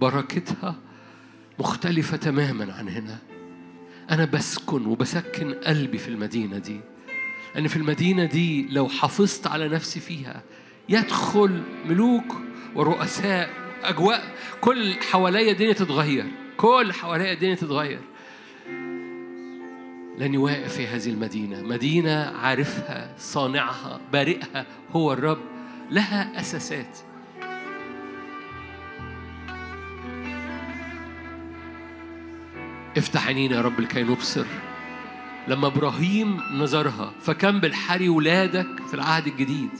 [0.00, 0.76] بركتها
[1.58, 3.18] مختلفة تماما عن هنا.
[4.10, 6.80] أنا بسكن وبسكن قلبي في المدينة دي
[7.54, 10.42] لأن في المدينة دي لو حافظت على نفسي فيها
[10.88, 12.36] يدخل ملوك
[12.74, 13.50] ورؤساء
[13.82, 16.26] أجواء كل حواليا الدنيا تتغير
[16.56, 18.00] كل حواليا الدنيا تتغير.
[20.18, 21.62] لأني واقف في هذه المدينة.
[21.62, 25.38] مدينة عارفها صانعها بارئها هو الرب
[25.90, 26.98] لها أساسات.
[32.96, 34.46] افتح عينينا يا رب لكي نبصر.
[35.48, 39.70] لما إبراهيم نظرها فكان بالحري ولادك في العهد الجديد.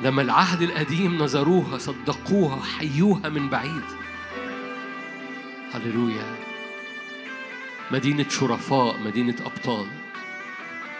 [0.00, 3.84] لما العهد القديم نظروها صدقوها حيوها من بعيد.
[5.72, 6.47] هللويا.
[7.90, 9.86] مدينة شرفاء مدينة أبطال.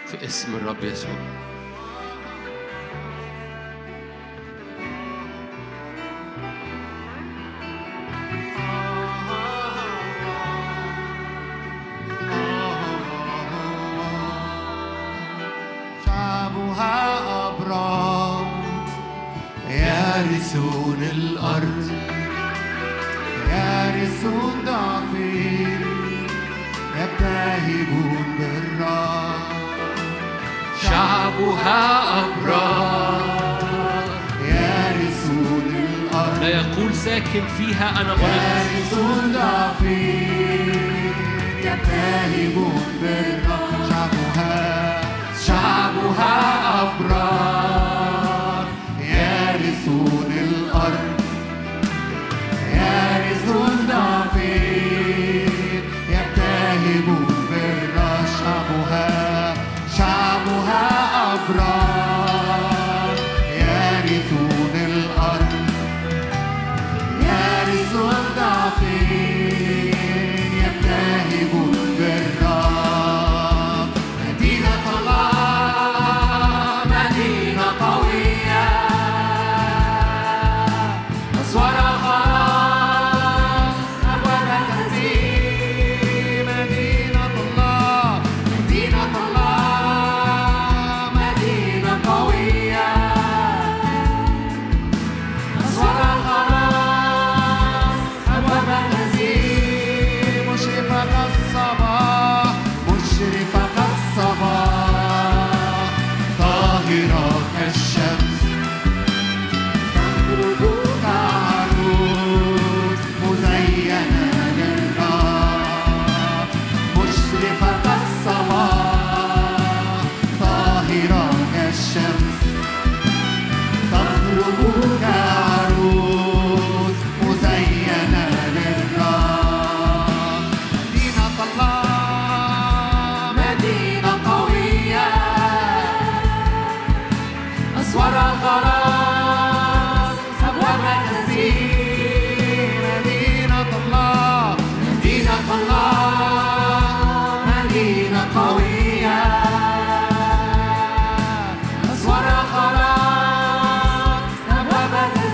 [0.05, 1.11] في اسم الرب يسوع.
[19.69, 21.91] يرثون الأرض
[23.49, 25.08] يرثون ضعفين
[31.39, 33.19] شعبها أبرار.
[34.41, 41.13] يرثون الأرض لا يقول ساكن فيها أنا مرضت يرثون ضعفين
[41.63, 45.01] يبتهجون بالرب شعبها
[45.47, 46.58] شعبها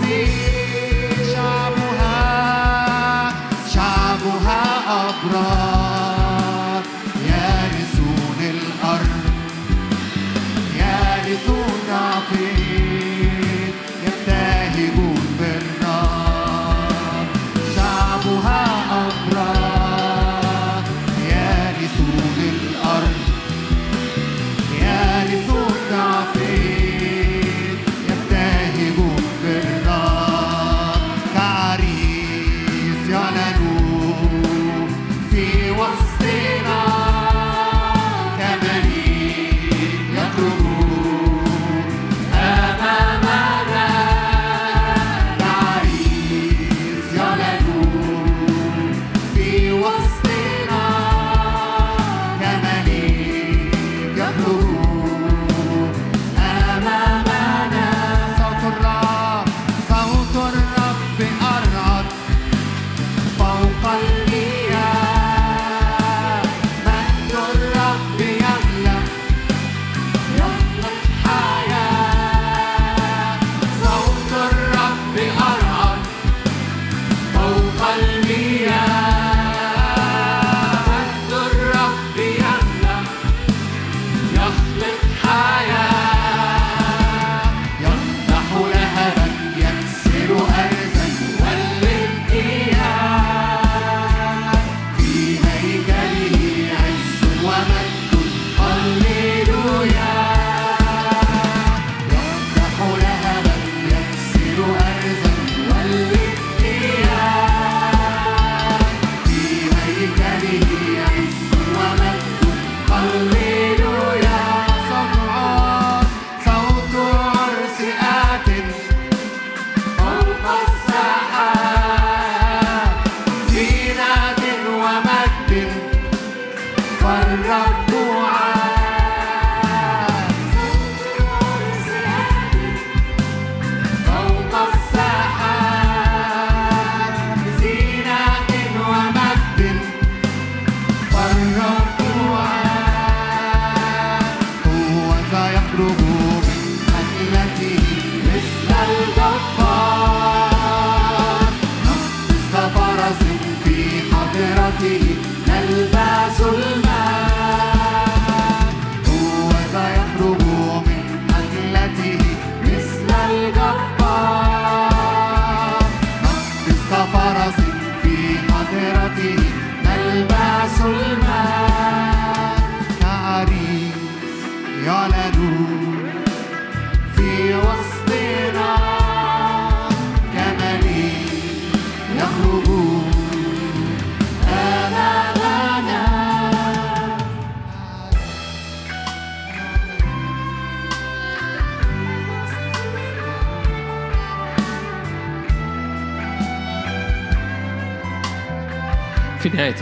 [0.09, 0.44] me.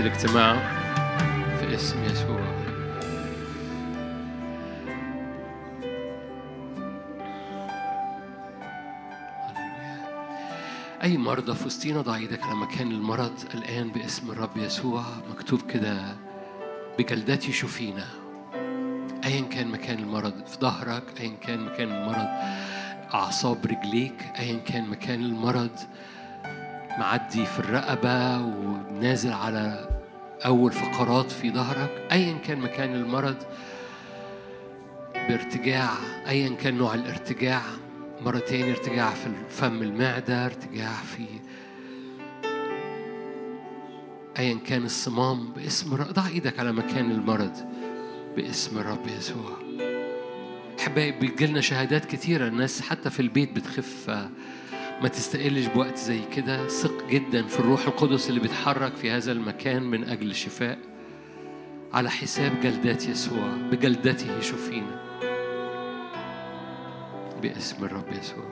[0.05, 0.55] الاجتماع
[1.59, 2.39] في اسم يسوع.
[11.03, 16.15] أي مرضى في وسطينا ضع إيدك على مكان المرض الآن باسم الرب يسوع مكتوب كده
[16.99, 18.05] بجلدتي شفينا
[19.25, 22.27] أيا كان مكان المرض في ظهرك أيا كان مكان المرض
[23.13, 25.79] أعصاب رجليك أيا كان مكان المرض
[26.99, 29.92] معدي في الرقبة ونازل على
[30.45, 33.37] أول فقرات في ظهرك أيا كان مكان المرض
[35.15, 35.89] بارتجاع
[36.27, 37.61] أيا كان نوع الارتجاع
[38.21, 41.25] مرة تاني ارتجاع في فم المعدة ارتجاع في
[44.39, 47.53] أيا كان الصمام باسم الرب ضع إيدك على مكان المرض
[48.35, 49.57] باسم الرب يسوع.
[50.79, 54.27] أحبائي بيجيلنا شهادات كتيرة الناس حتى في البيت بتخف
[55.03, 56.67] ما تستقلش بوقت زي كده.
[56.67, 60.77] ثق جدا في الروح القدس اللي بيتحرك في هذا المكان من أجل الشفاء.
[61.93, 65.03] على حساب جلدات يسوع بجلدته شفينا
[67.41, 68.45] باسم الرب يسوع.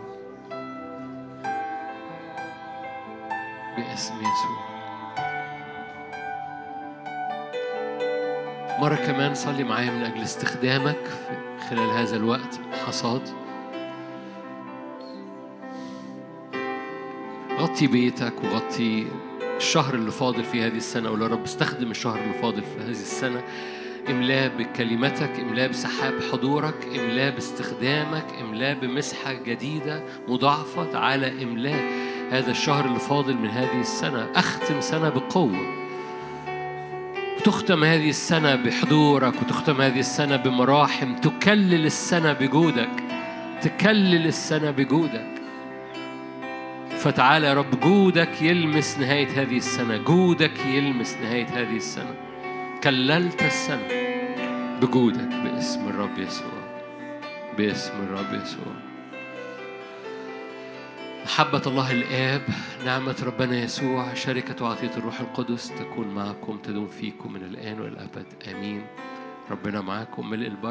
[3.77, 4.71] باسم يسوع.
[8.79, 11.09] مرة كمان صلي معايا من أجل استخدامك
[11.69, 12.59] خلال هذا الوقت.
[12.85, 13.40] حصاد.
[17.61, 19.07] غطي بيتك وغطي
[19.57, 23.43] الشهر اللي فاضل في هذه السنة ولا رب استخدم الشهر اللي فاضل في هذه السنة.
[24.09, 30.97] املاه بكلمتك املاه بسحاب حضورك املاه باستخدامك املاه بمسحة جديدة مضاعفة.
[30.97, 31.81] على املاه
[32.31, 34.27] هذا الشهر اللي فاضل من هذه السنة.
[34.35, 35.81] أختم سنة بقوة.
[37.37, 41.15] وتختم هذه السنة بحضورك وتختم هذه السنة بمراحم.
[41.15, 43.03] تكلل السنة بجودك.
[43.61, 45.40] تكلل السنة بجودك.
[47.01, 52.15] فتعالى يا رب جودك يلمس نهاية هذه السنة جودك يلمس نهاية هذه السنة.
[52.83, 53.87] كللت السنة
[54.81, 56.81] بجودك باسم الرب يسوع
[57.57, 58.73] باسم الرب يسوع.
[61.25, 62.41] محبة الله الآب
[62.85, 68.25] نعمة ربنا يسوع شركة وعطية الروح القدس تكون معكم تدوم فيكم من الآن والأبد.
[68.51, 68.85] آمين.
[69.51, 70.69] ربنا معاكم ملء البر